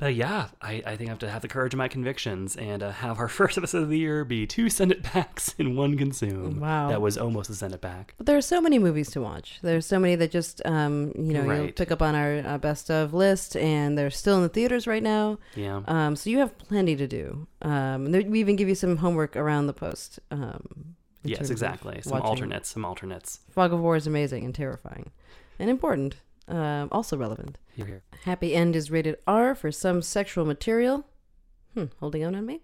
[0.02, 2.82] but yeah, I, I think I have to have the courage of my convictions and
[2.82, 5.95] uh, have our first episode of the year be two send it backs in one
[5.95, 6.60] consume.
[6.60, 6.89] Wow.
[6.89, 8.16] that was almost a send it back.
[8.18, 9.60] But there are so many movies to watch.
[9.62, 12.89] There's so many that just, um, you know, you'll pick up on our uh, best
[12.89, 15.38] of list, and they're still in the theaters right now.
[15.56, 15.84] Yeah.
[15.88, 17.45] Um, so you have plenty to do.
[17.62, 20.20] Um, and we even give you some homework around the post.
[20.32, 22.02] Um, Yes, exactly.
[22.02, 22.70] Some alternates.
[22.70, 23.41] Some alternates.
[23.52, 25.12] Fog of War is amazing and terrifying,
[25.60, 26.16] and important.
[26.52, 27.58] Um, also relevant.
[27.76, 28.04] Here, here.
[28.26, 31.06] Happy End is rated R for some sexual material.
[31.74, 32.62] Hmm, holding on on me.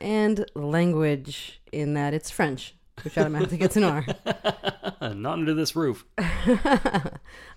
[0.00, 4.06] And language in that it's French, which automatically gets an R.
[5.00, 6.04] Not under this roof.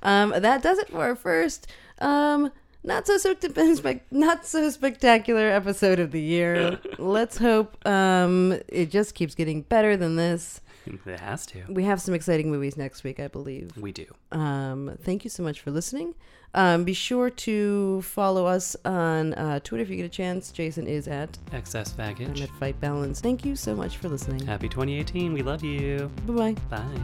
[0.01, 1.67] um, that does it for our first
[1.99, 2.51] um,
[2.83, 6.79] not so spec- not so spectacular episode of the year.
[6.97, 10.61] Let's hope um, it just keeps getting better than this.
[11.05, 11.63] It has to.
[11.69, 13.75] We have some exciting movies next week, I believe.
[13.77, 14.05] We do.
[14.31, 16.15] Um, thank you so much for listening.
[16.55, 20.51] Um, be sure to follow us on uh, Twitter if you get a chance.
[20.51, 23.21] Jason is at Excess I'm at Fight Balance.
[23.21, 24.45] Thank you so much for listening.
[24.47, 25.31] Happy 2018.
[25.33, 26.09] We love you.
[26.25, 26.77] Bye bye.
[26.77, 27.01] Bye.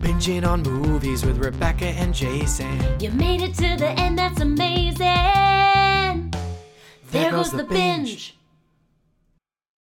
[0.00, 2.78] Binging on movies with Rebecca and Jason.
[3.00, 4.96] You made it to the end, that's amazing.
[7.10, 8.08] There, There goes, goes the the binge.
[8.08, 8.36] binge.